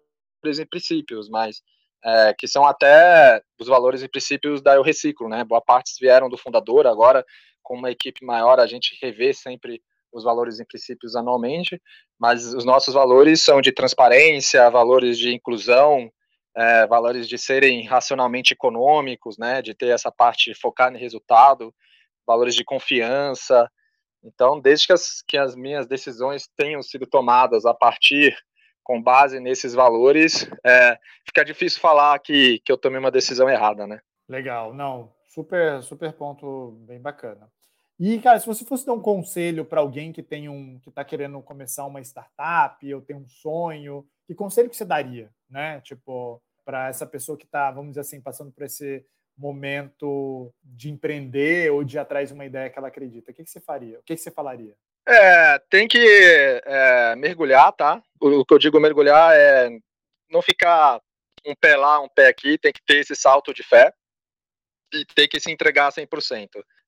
e 0.60 0.66
princípios, 0.66 1.30
mas 1.30 1.62
é, 2.04 2.34
que 2.34 2.48
são 2.48 2.66
até 2.66 3.42
os 3.60 3.68
valores 3.68 4.02
e 4.02 4.08
princípios 4.08 4.62
da 4.62 4.76
Eu 4.76 4.82
Reciclo, 4.82 5.28
né? 5.28 5.44
Boa 5.44 5.62
parte 5.62 5.92
vieram 6.00 6.30
do 6.30 6.38
fundador, 6.38 6.88
agora 6.88 7.26
com 7.62 7.76
uma 7.76 7.92
equipe 7.92 8.26
maior 8.26 8.60
a 8.60 8.68
gente 8.68 8.98
revê 9.02 9.34
sempre 9.34 9.82
os 10.12 10.24
valores 10.24 10.60
e 10.60 10.66
princípios 10.66 11.16
anualmente, 11.16 11.82
mas 12.20 12.54
os 12.54 12.66
nossos 12.66 12.94
valores 12.94 13.42
são 13.44 13.62
de 13.62 13.72
transparência, 13.72 14.70
valores 14.70 15.18
de 15.18 15.34
inclusão, 15.34 16.12
é, 16.56 16.86
valores 16.86 17.28
de 17.28 17.38
serem 17.38 17.86
racionalmente 17.86 18.54
econômicos, 18.54 19.38
né, 19.38 19.62
de 19.62 19.74
ter 19.74 19.88
essa 19.88 20.12
parte 20.12 20.54
focada 20.54 20.98
em 20.98 21.00
resultado, 21.00 21.74
valores 22.28 22.56
de 22.56 22.64
confiança. 22.64 23.70
Então, 24.24 24.60
desde 24.60 24.88
que 24.88 24.94
as, 24.94 25.24
que 25.26 25.38
as 25.38 25.56
minhas 25.56 25.88
decisões 25.88 26.48
tenham 26.58 26.84
sido 26.84 27.08
tomadas 27.08 27.66
a 27.66 27.74
partir, 27.74 28.38
com 28.84 29.02
base 29.02 29.40
nesses 29.40 29.74
valores, 29.74 30.50
é, 30.66 30.98
fica 31.26 31.46
difícil 31.46 31.80
falar 31.80 32.20
que, 32.20 32.60
que 32.66 32.72
eu 32.72 32.78
tomei 32.78 33.00
uma 33.00 33.12
decisão 33.12 33.50
errada, 33.50 33.88
né? 33.88 34.00
Legal, 34.28 34.74
não, 34.74 35.12
super, 35.32 35.82
super 35.82 36.14
ponto, 36.14 36.72
bem 36.86 37.00
bacana. 37.00 37.50
E, 38.00 38.20
cara, 38.20 38.40
se 38.40 38.48
você 38.48 38.66
fosse 38.66 38.86
dar 38.86 38.94
um 38.94 39.02
conselho 39.02 39.64
para 39.64 39.80
alguém 39.80 40.12
que 40.12 40.24
tem 40.24 40.50
um 40.50 40.80
que 40.80 40.90
está 40.90 41.04
querendo 41.06 41.42
começar 41.42 41.86
uma 41.86 42.02
startup 42.02 42.94
ou 42.94 43.02
tem 43.02 43.16
um 43.16 43.28
sonho, 43.28 44.06
que 44.26 44.36
conselho 44.36 44.70
que 44.70 44.76
você 44.76 44.84
daria, 44.84 45.30
né? 45.50 45.80
Tipo, 45.82 46.42
para 46.66 46.90
essa 46.90 47.06
pessoa 47.06 47.38
que 47.38 47.46
está, 47.46 47.72
vamos 47.72 47.92
dizer 47.92 48.02
assim, 48.02 48.20
passando 48.20 48.52
por 48.52 48.64
esse 48.64 49.06
momento 49.38 50.54
de 50.64 50.90
empreender 50.90 51.72
ou 51.72 51.84
de 51.84 51.96
ir 51.96 52.00
atrás 52.00 52.30
de 52.30 52.34
uma 52.34 52.46
ideia 52.46 52.70
que 52.70 52.78
ela 52.78 52.88
acredita? 52.88 53.32
O 53.32 53.34
que, 53.34 53.44
que 53.44 53.50
você 53.50 53.62
faria? 53.62 54.00
O 54.00 54.04
que, 54.04 54.16
que 54.16 54.22
você 54.22 54.32
falaria? 54.32 54.76
É, 55.08 55.60
tem 55.70 55.88
que 55.88 56.00
é, 56.66 57.16
mergulhar, 57.16 57.72
tá? 57.74 58.02
O, 58.20 58.40
o, 58.40 58.46
que 58.46 58.54
eu 58.54 58.60
digo 58.60 58.80
mergulhar 58.80 59.34
é 59.34 59.70
não 60.30 60.42
ficar 60.42 61.00
um 61.46 61.56
pé 61.56 61.76
lá, 61.78 62.00
um 62.02 62.10
pé 62.10 62.28
aqui, 62.28 62.58
tem 62.58 62.74
que 62.74 62.84
ter 62.86 62.98
esse 62.98 63.16
salto 63.16 63.54
de 63.54 63.64
fé 63.64 63.94
e 64.94 65.06
tem 65.16 65.28
que 65.28 65.40
se 65.40 65.52
entregar 65.52 65.92
100%. 65.92 66.48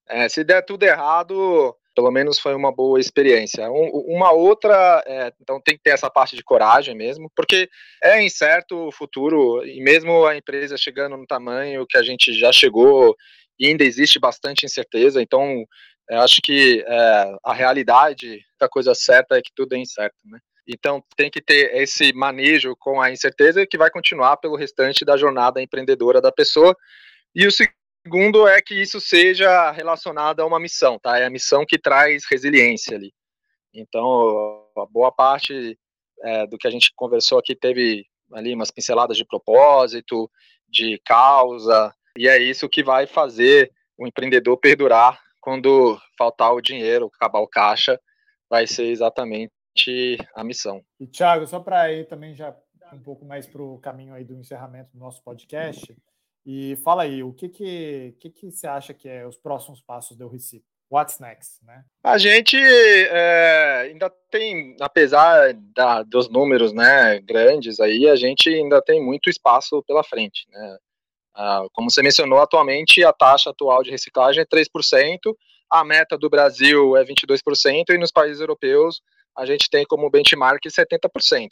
É, 0.09 0.27
se 0.27 0.43
der 0.43 0.61
tudo 0.63 0.83
errado, 0.83 1.75
pelo 1.95 2.11
menos 2.11 2.39
foi 2.39 2.53
uma 2.55 2.71
boa 2.71 2.99
experiência. 2.99 3.69
Um, 3.69 3.89
uma 4.07 4.31
outra, 4.31 5.03
é, 5.05 5.31
então 5.39 5.61
tem 5.61 5.75
que 5.75 5.83
ter 5.83 5.91
essa 5.91 6.09
parte 6.09 6.35
de 6.35 6.43
coragem 6.43 6.95
mesmo, 6.95 7.31
porque 7.35 7.69
é 8.03 8.21
incerto 8.21 8.87
o 8.87 8.91
futuro, 8.91 9.65
e 9.65 9.81
mesmo 9.81 10.25
a 10.25 10.35
empresa 10.35 10.77
chegando 10.77 11.15
no 11.15 11.25
tamanho 11.25 11.85
que 11.87 11.97
a 11.97 12.03
gente 12.03 12.33
já 12.33 12.51
chegou, 12.51 13.15
ainda 13.61 13.83
existe 13.83 14.19
bastante 14.19 14.65
incerteza, 14.65 15.21
então 15.21 15.63
acho 16.11 16.41
que 16.43 16.83
é, 16.85 17.35
a 17.43 17.53
realidade 17.53 18.41
da 18.59 18.67
coisa 18.67 18.93
certa 18.93 19.37
é 19.37 19.41
que 19.41 19.51
tudo 19.55 19.73
é 19.73 19.77
incerto, 19.77 20.17
né? 20.25 20.39
Então 20.67 21.03
tem 21.15 21.29
que 21.29 21.41
ter 21.41 21.75
esse 21.75 22.13
manejo 22.13 22.73
com 22.79 23.01
a 23.01 23.11
incerteza 23.11 23.65
que 23.67 23.77
vai 23.77 23.89
continuar 23.89 24.37
pelo 24.37 24.55
restante 24.55 25.03
da 25.03 25.17
jornada 25.17 25.61
empreendedora 25.61 26.21
da 26.21 26.31
pessoa. 26.31 26.75
E 27.35 27.45
o 27.45 27.51
segundo 28.03 28.47
é 28.47 28.61
que 28.61 28.75
isso 28.75 28.99
seja 28.99 29.71
relacionado 29.71 30.41
a 30.41 30.45
uma 30.45 30.59
missão, 30.59 30.99
tá? 30.99 31.17
É 31.17 31.25
a 31.25 31.29
missão 31.29 31.65
que 31.65 31.79
traz 31.79 32.23
resiliência 32.29 32.97
ali. 32.97 33.13
Então, 33.73 34.67
a 34.77 34.85
boa 34.85 35.11
parte 35.11 35.77
é, 36.21 36.45
do 36.45 36.57
que 36.57 36.67
a 36.67 36.71
gente 36.71 36.91
conversou 36.95 37.39
aqui 37.39 37.55
teve 37.55 38.05
ali 38.31 38.53
umas 38.53 38.71
pinceladas 38.71 39.17
de 39.17 39.25
propósito, 39.25 40.29
de 40.67 40.99
causa, 41.05 41.93
e 42.17 42.27
é 42.27 42.37
isso 42.37 42.69
que 42.69 42.83
vai 42.83 43.07
fazer 43.07 43.71
o 43.97 44.07
empreendedor 44.07 44.57
perdurar 44.57 45.19
quando 45.39 45.99
faltar 46.17 46.53
o 46.53 46.61
dinheiro, 46.61 47.11
acabar 47.13 47.39
o 47.39 47.47
caixa, 47.47 47.99
vai 48.49 48.65
ser 48.67 48.85
exatamente 48.85 49.51
a 50.35 50.43
missão. 50.43 50.81
E 50.99 51.07
Thiago, 51.07 51.45
só 51.47 51.59
para 51.59 51.91
ir 51.91 52.07
também 52.07 52.33
já 52.33 52.55
um 52.93 52.99
pouco 52.99 53.25
mais 53.25 53.47
para 53.47 53.61
o 53.61 53.79
caminho 53.79 54.13
aí 54.13 54.23
do 54.23 54.35
encerramento 54.35 54.91
do 54.93 54.99
nosso 54.99 55.21
podcast, 55.23 55.95
e 56.45 56.75
fala 56.83 57.03
aí, 57.03 57.23
o 57.23 57.33
que 57.33 57.47
que, 57.47 58.15
que, 58.19 58.29
que 58.29 58.51
você 58.51 58.67
acha 58.67 58.93
que 58.93 59.07
é 59.07 59.25
os 59.25 59.37
próximos 59.37 59.81
passos 59.81 60.17
do 60.17 60.27
Recife? 60.27 60.65
What's 60.91 61.19
next, 61.19 61.63
né? 61.65 61.83
A 62.03 62.19
gente 62.19 62.55
é, 62.55 63.87
ainda 63.89 64.11
tem, 64.29 64.75
apesar 64.79 65.53
da, 65.53 66.03
dos 66.03 66.29
números 66.29 66.71
né, 66.71 67.19
grandes 67.21 67.79
aí, 67.79 68.07
a 68.07 68.15
gente 68.15 68.47
ainda 68.49 68.79
tem 68.81 69.03
muito 69.03 69.29
espaço 69.29 69.81
pela 69.87 70.03
frente, 70.03 70.45
né? 70.49 70.77
Ah, 71.35 71.65
como 71.73 71.89
você 71.89 72.03
mencionou, 72.03 72.39
atualmente 72.39 73.03
a 73.03 73.11
taxa 73.11 73.49
atual 73.49 73.81
de 73.81 73.89
reciclagem 73.89 74.43
é 74.43 74.45
3%, 74.45 75.17
a 75.71 75.83
meta 75.83 76.15
do 76.15 76.29
Brasil 76.29 76.95
é 76.95 77.03
22% 77.03 77.89
e 77.89 77.97
nos 77.97 78.11
países 78.11 78.39
europeus 78.39 79.01
a 79.35 79.45
gente 79.45 79.67
tem 79.69 79.83
como 79.85 80.11
benchmark 80.11 80.61
70%. 80.63 81.47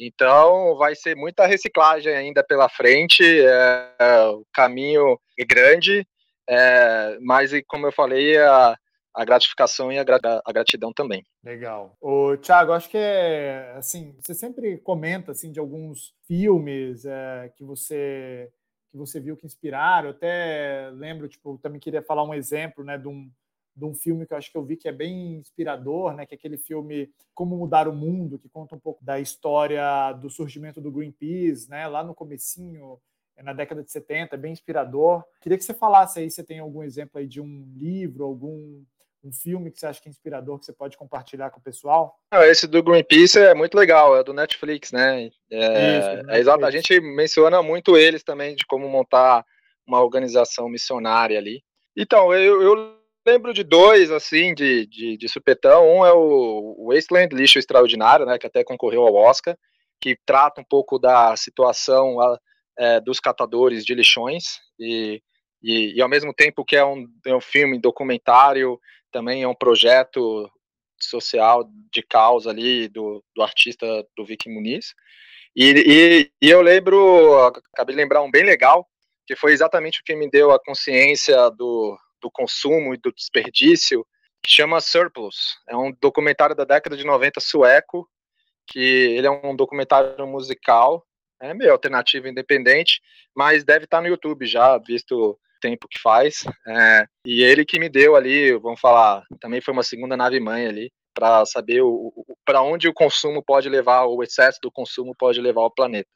Então, 0.00 0.76
vai 0.76 0.94
ser 0.94 1.14
muita 1.14 1.46
reciclagem 1.46 2.14
ainda 2.14 2.42
pela 2.42 2.70
frente, 2.70 3.22
é, 3.22 3.94
é, 3.98 4.22
o 4.28 4.46
caminho 4.52 5.20
é 5.38 5.44
grande, 5.44 6.06
é, 6.48 7.18
mas, 7.20 7.52
como 7.68 7.86
eu 7.86 7.92
falei, 7.92 8.38
a, 8.38 8.74
a 9.14 9.24
gratificação 9.24 9.92
e 9.92 9.98
a, 9.98 10.04
gratidão 10.52 10.92
também. 10.92 11.22
Legal. 11.44 11.96
O 12.00 12.36
Thiago, 12.38 12.72
acho 12.72 12.88
que 12.88 12.96
é 12.96 13.74
assim, 13.76 14.16
você 14.20 14.32
sempre 14.32 14.78
comenta 14.78 15.32
assim 15.32 15.52
de 15.52 15.60
alguns 15.60 16.14
filmes 16.26 17.04
é, 17.04 17.52
que 17.56 17.62
você 17.62 18.50
que 18.90 18.96
você 18.96 19.20
viu 19.20 19.36
que 19.36 19.46
inspiraram. 19.46 20.08
Eu 20.08 20.14
até 20.16 20.90
lembro, 20.94 21.28
tipo, 21.28 21.56
também 21.58 21.78
queria 21.78 22.02
falar 22.02 22.24
um 22.24 22.34
exemplo, 22.34 22.82
né, 22.82 22.98
de 22.98 23.06
um 23.06 23.30
de 23.80 23.86
um 23.86 23.94
filme 23.94 24.26
que 24.26 24.34
eu 24.34 24.36
acho 24.36 24.52
que 24.52 24.58
eu 24.58 24.62
vi 24.62 24.76
que 24.76 24.86
é 24.86 24.92
bem 24.92 25.36
inspirador, 25.36 26.14
né? 26.14 26.26
Que 26.26 26.34
é 26.34 26.36
aquele 26.36 26.58
filme 26.58 27.10
Como 27.34 27.56
Mudar 27.56 27.88
o 27.88 27.94
Mundo, 27.94 28.38
que 28.38 28.48
conta 28.48 28.74
um 28.74 28.78
pouco 28.78 29.02
da 29.02 29.18
história 29.18 30.12
do 30.12 30.28
surgimento 30.28 30.82
do 30.82 30.92
Greenpeace, 30.92 31.68
né? 31.70 31.88
Lá 31.88 32.04
no 32.04 32.14
comecinho, 32.14 33.00
é 33.36 33.42
na 33.42 33.54
década 33.54 33.82
de 33.82 33.90
70, 33.90 34.34
é 34.34 34.38
bem 34.38 34.52
inspirador. 34.52 35.24
Queria 35.40 35.56
que 35.56 35.64
você 35.64 35.72
falasse 35.72 36.20
aí 36.20 36.30
se 36.30 36.44
tem 36.44 36.58
algum 36.58 36.82
exemplo 36.82 37.18
aí 37.18 37.26
de 37.26 37.40
um 37.40 37.66
livro, 37.74 38.24
algum 38.24 38.84
um 39.22 39.32
filme 39.32 39.70
que 39.70 39.78
você 39.78 39.86
acha 39.86 40.00
que 40.00 40.08
é 40.08 40.10
inspirador 40.10 40.58
que 40.58 40.64
você 40.64 40.72
pode 40.72 40.96
compartilhar 40.96 41.50
com 41.50 41.60
o 41.60 41.62
pessoal? 41.62 42.18
Esse 42.32 42.66
do 42.66 42.82
Greenpeace 42.82 43.38
é 43.38 43.54
muito 43.54 43.76
legal, 43.76 44.16
é 44.16 44.24
do 44.24 44.32
Netflix, 44.32 44.92
né? 44.92 45.30
É, 45.50 45.98
Isso, 45.98 46.30
é 46.30 46.38
exato. 46.38 46.64
A 46.64 46.70
gente 46.70 46.98
menciona 47.00 47.62
muito 47.62 47.98
eles 47.98 48.22
também 48.22 48.54
de 48.54 48.66
como 48.66 48.88
montar 48.88 49.44
uma 49.86 50.02
organização 50.02 50.70
missionária 50.70 51.38
ali. 51.38 51.62
Então, 51.94 52.32
eu, 52.32 52.62
eu 52.62 52.99
lembro 53.26 53.52
de 53.52 53.62
dois, 53.62 54.10
assim, 54.10 54.54
de, 54.54 54.86
de, 54.86 55.16
de 55.16 55.28
supetão. 55.28 55.86
Um 55.88 56.06
é 56.06 56.12
o 56.12 56.88
Wasteland, 56.88 57.34
Lixo 57.34 57.58
Extraordinário, 57.58 58.26
né, 58.26 58.38
que 58.38 58.46
até 58.46 58.64
concorreu 58.64 59.02
ao 59.02 59.14
Oscar, 59.14 59.56
que 60.00 60.16
trata 60.24 60.60
um 60.60 60.64
pouco 60.64 60.98
da 60.98 61.36
situação 61.36 62.16
é, 62.78 63.00
dos 63.00 63.20
catadores 63.20 63.84
de 63.84 63.94
lixões, 63.94 64.58
e, 64.78 65.22
e, 65.62 65.94
e, 65.96 66.00
ao 66.00 66.08
mesmo 66.08 66.32
tempo 66.32 66.64
que 66.64 66.74
é 66.76 66.84
um, 66.84 67.06
é 67.26 67.34
um 67.34 67.40
filme 67.40 67.78
documentário, 67.78 68.80
também 69.12 69.42
é 69.42 69.48
um 69.48 69.54
projeto 69.54 70.50
social 70.98 71.68
de 71.92 72.02
causa 72.02 72.50
ali 72.50 72.88
do, 72.88 73.22
do 73.34 73.42
artista 73.42 73.86
do 74.16 74.24
Vicky 74.24 74.48
Muniz. 74.48 74.94
E, 75.54 75.70
e, 75.70 76.32
e, 76.40 76.50
eu 76.50 76.62
lembro, 76.62 77.36
acabei 77.74 77.94
de 77.94 78.00
lembrar 78.00 78.22
um 78.22 78.30
bem 78.30 78.44
legal, 78.44 78.86
que 79.26 79.36
foi 79.36 79.52
exatamente 79.52 80.00
o 80.00 80.04
que 80.04 80.16
me 80.16 80.30
deu 80.30 80.50
a 80.50 80.62
consciência 80.62 81.50
do, 81.50 81.98
do 82.20 82.30
consumo 82.30 82.94
e 82.94 82.98
do 82.98 83.12
desperdício, 83.12 84.06
que 84.42 84.50
chama 84.50 84.80
Surplus. 84.80 85.58
É 85.68 85.76
um 85.76 85.92
documentário 86.00 86.56
da 86.56 86.64
década 86.64 86.96
de 86.96 87.04
90 87.04 87.40
sueco, 87.40 88.08
que 88.66 88.78
ele 88.78 89.26
é 89.26 89.30
um 89.30 89.54
documentário 89.54 90.26
musical 90.26 91.04
é 91.40 91.54
meio 91.54 91.72
alternativa 91.72 92.28
independente, 92.28 93.00
mas 93.34 93.64
deve 93.64 93.84
estar 93.84 94.00
no 94.00 94.08
YouTube 94.08 94.46
já, 94.46 94.76
visto 94.78 95.38
tempo 95.60 95.88
que 95.88 95.98
faz. 95.98 96.44
É, 96.66 97.06
e 97.24 97.42
ele 97.42 97.64
que 97.64 97.78
me 97.78 97.88
deu 97.88 98.14
ali, 98.14 98.52
vamos 98.58 98.80
falar, 98.80 99.24
também 99.40 99.60
foi 99.60 99.72
uma 99.72 99.82
segunda 99.82 100.16
nave 100.16 100.38
mãe 100.38 100.66
ali, 100.66 100.92
para 101.14 101.44
saber 101.46 101.82
para 102.44 102.62
onde 102.62 102.88
o 102.88 102.94
consumo 102.94 103.42
pode 103.42 103.68
levar, 103.68 104.04
o 104.04 104.22
excesso 104.22 104.58
do 104.62 104.70
consumo 104.70 105.14
pode 105.18 105.40
levar 105.40 105.62
o 105.62 105.70
planeta. 105.70 106.08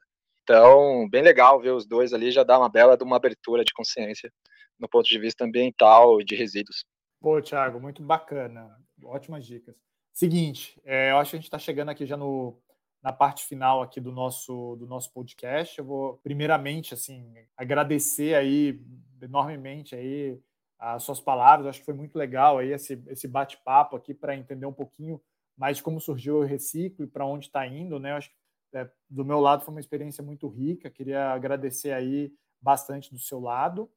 Então, 0.43 1.09
bem 1.09 1.23
legal 1.23 1.59
ver 1.59 1.71
os 1.71 1.87
dois 1.87 2.13
ali, 2.13 2.31
já 2.31 2.43
dá 2.43 2.57
uma 2.57 2.69
bela 2.69 2.95
de 2.95 3.03
uma 3.03 3.15
abertura 3.15 3.63
de 3.63 3.73
consciência 3.73 4.31
no 4.79 4.89
ponto 4.89 5.07
de 5.07 5.19
vista 5.19 5.45
ambiental 5.45 6.19
e 6.21 6.25
de 6.25 6.35
resíduos. 6.35 6.85
Pô, 7.19 7.41
Thiago, 7.41 7.79
muito 7.79 8.03
bacana. 8.03 8.77
Ótimas 9.03 9.45
dicas. 9.45 9.75
Seguinte, 10.13 10.79
é, 10.85 11.11
eu 11.11 11.17
acho 11.17 11.31
que 11.31 11.35
a 11.35 11.39
gente 11.39 11.47
está 11.47 11.59
chegando 11.59 11.89
aqui 11.89 12.05
já 12.05 12.15
no, 12.15 12.57
na 13.01 13.11
parte 13.11 13.45
final 13.45 13.81
aqui 13.81 13.99
do 13.99 14.11
nosso, 14.11 14.75
do 14.77 14.87
nosso 14.87 15.11
podcast. 15.11 15.77
Eu 15.77 15.85
vou, 15.85 16.17
primeiramente, 16.23 16.93
assim, 16.93 17.33
agradecer 17.57 18.35
aí 18.35 18.81
enormemente 19.21 19.95
aí 19.95 20.39
as 20.79 21.03
suas 21.03 21.19
palavras. 21.19 21.65
Eu 21.65 21.69
acho 21.69 21.79
que 21.79 21.85
foi 21.85 21.93
muito 21.93 22.17
legal 22.17 22.57
aí 22.57 22.71
esse, 22.71 23.01
esse 23.07 23.27
bate-papo 23.27 23.95
aqui 23.95 24.13
para 24.13 24.35
entender 24.35 24.65
um 24.65 24.73
pouquinho 24.73 25.21
mais 25.57 25.77
de 25.77 25.83
como 25.83 25.99
surgiu 25.99 26.37
o 26.37 26.43
Reciclo 26.43 27.05
e 27.05 27.07
para 27.07 27.25
onde 27.25 27.45
está 27.45 27.65
indo, 27.67 27.99
né? 27.99 28.11
Eu 28.11 28.15
acho 28.15 28.29
que 28.29 28.77
é, 28.77 28.89
do 29.09 29.23
meu 29.23 29.39
lado 29.39 29.63
foi 29.63 29.73
uma 29.73 29.79
experiência 29.79 30.23
muito 30.23 30.47
rica. 30.47 30.89
Queria 30.89 31.29
agradecer 31.29 31.91
aí 31.91 32.33
bastante 32.61 33.11
do 33.11 33.19
seu 33.19 33.39
lado. 33.39 33.89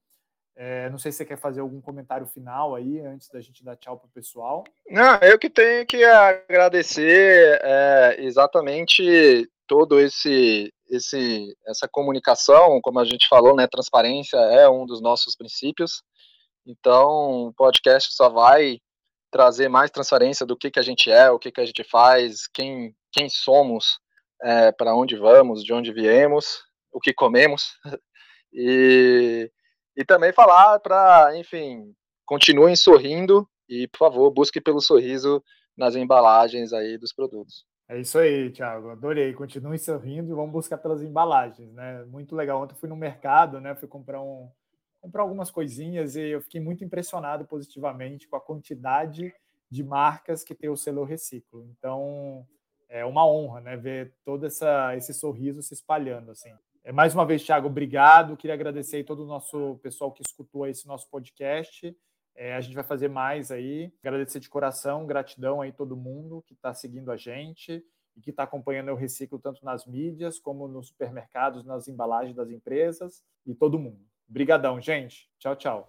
É, 0.61 0.91
não 0.91 0.99
sei 0.99 1.13
se 1.13 1.19
você 1.19 1.25
quer 1.25 1.39
fazer 1.39 1.61
algum 1.61 1.81
comentário 1.81 2.27
final 2.27 2.75
aí 2.75 2.99
antes 2.99 3.29
da 3.29 3.41
gente 3.41 3.65
dar 3.65 3.77
tchau 3.77 3.97
para 3.97 4.09
o 4.09 4.11
pessoal. 4.11 4.65
Não, 4.91 5.15
eu 5.23 5.39
que 5.39 5.49
tenho 5.49 5.87
que 5.87 6.03
agradecer 6.03 7.61
é, 7.63 8.17
exatamente 8.19 9.49
todo 9.69 10.01
esse, 10.01 10.75
esse 10.91 11.57
essa 11.65 11.87
comunicação, 11.87 12.81
como 12.83 12.99
a 12.99 13.05
gente 13.05 13.29
falou, 13.29 13.55
né? 13.55 13.69
Transparência 13.69 14.37
é 14.37 14.69
um 14.69 14.85
dos 14.85 15.01
nossos 15.01 15.37
princípios. 15.37 16.03
Então, 16.67 17.47
o 17.47 17.53
podcast 17.53 18.13
só 18.13 18.29
vai 18.29 18.81
trazer 19.31 19.69
mais 19.69 19.93
transparência 19.93 20.45
do 20.45 20.57
que, 20.57 20.73
que 20.73 20.81
a 20.81 20.83
gente 20.83 21.09
é, 21.09 21.31
o 21.31 21.39
que, 21.39 21.53
que 21.53 21.61
a 21.61 21.67
gente 21.67 21.85
faz, 21.85 22.49
quem, 22.49 22.97
quem 23.13 23.29
somos, 23.29 24.01
é, 24.43 24.73
para 24.73 24.93
onde 24.93 25.17
vamos, 25.17 25.63
de 25.63 25.73
onde 25.73 25.93
viemos, 25.93 26.65
o 26.93 26.99
que 26.99 27.15
comemos. 27.15 27.79
E 28.51 29.53
e 29.99 30.05
também 30.05 30.33
falar 30.33 30.79
para, 30.79 31.37
enfim, 31.37 31.93
continuem 32.25 32.77
sorrindo 32.77 33.49
e, 33.69 33.89
por 33.89 33.99
favor, 33.99 34.31
busque 34.31 34.61
pelo 34.61 34.81
sorriso 34.81 35.43
nas 35.77 35.97
embalagens 35.97 36.73
aí 36.73 36.97
dos 36.97 37.13
produtos. 37.13 37.67
É 37.89 37.99
isso 37.99 38.17
aí, 38.17 38.49
Thiago. 38.51 38.91
Adorei. 38.91 39.33
Continuem 39.33 39.77
sorrindo 39.77 40.31
e 40.31 40.35
vamos 40.37 40.53
buscar 40.53 40.79
pelas 40.79 41.03
embalagens, 41.03 41.73
né? 41.73 42.05
Muito 42.05 42.37
legal. 42.37 42.63
Ontem 42.63 42.77
fui 42.77 42.89
no 42.89 42.95
mercado, 42.95 43.61
né? 43.61 43.75
Fui 43.75 43.89
comprar 43.89 44.23
um 44.23 44.49
comprar 45.01 45.23
algumas 45.23 45.51
coisinhas 45.51 46.15
e 46.17 46.29
eu 46.29 46.41
fiquei 46.41 46.61
muito 46.61 46.85
impressionado 46.85 47.45
positivamente 47.45 48.29
com 48.29 48.37
a 48.37 48.41
quantidade 48.41 49.33
de 49.71 49.83
marcas 49.83 50.45
que 50.45 50.55
tem 50.55 50.71
o 50.71 50.77
selo 50.77 51.05
reciclo. 51.05 51.65
Então, 51.71 52.47
é 52.89 53.05
uma 53.05 53.27
honra, 53.27 53.61
né, 53.61 53.77
ver 53.77 54.13
todo 54.25 54.47
essa, 54.47 54.97
esse 54.97 55.15
sorriso 55.15 55.63
se 55.63 55.75
espalhando 55.75 56.31
assim. 56.33 56.53
É, 56.85 56.93
mais 56.93 57.15
uma 57.15 57.27
vez, 57.27 57.45
Thiago, 57.45 57.67
obrigado. 57.67 58.37
Queria 58.37 58.55
agradecer 58.55 59.05
todo 59.05 59.25
o 59.25 59.27
nosso 59.27 59.79
pessoal 59.83 60.13
que 60.13 60.23
escutou 60.23 60.67
esse 60.67 60.87
nosso 60.87 61.09
podcast. 61.11 61.97
É, 62.35 62.55
a 62.55 62.61
gente 62.61 62.75
vai 62.75 62.85
fazer 62.85 63.09
mais 63.09 63.51
aí. 63.51 63.93
Agradecer 64.01 64.41
de 64.41 64.49
coração, 64.49 65.07
gratidão 65.07 65.61
aí 65.61 65.73
todo 65.73 65.97
mundo 65.97 66.43
que 66.47 66.55
está 66.55 66.73
seguindo 66.73 67.11
a 67.11 67.17
gente 67.17 67.85
e 68.17 68.21
que 68.21 68.31
está 68.31 68.45
acompanhando 68.45 68.93
o 68.93 68.95
Reciclo 68.95 69.39
tanto 69.39 69.65
nas 69.65 69.87
mídias 69.87 70.39
como 70.39 70.69
nos 70.69 70.89
supermercados, 70.89 71.65
nas 71.65 71.89
embalagens 71.89 72.37
das 72.37 72.51
empresas 72.51 73.25
e 73.45 73.55
todo 73.55 73.79
mundo. 73.79 74.01
Obrigadão, 74.29 74.81
gente. 74.81 75.29
Tchau, 75.39 75.57
tchau. 75.57 75.87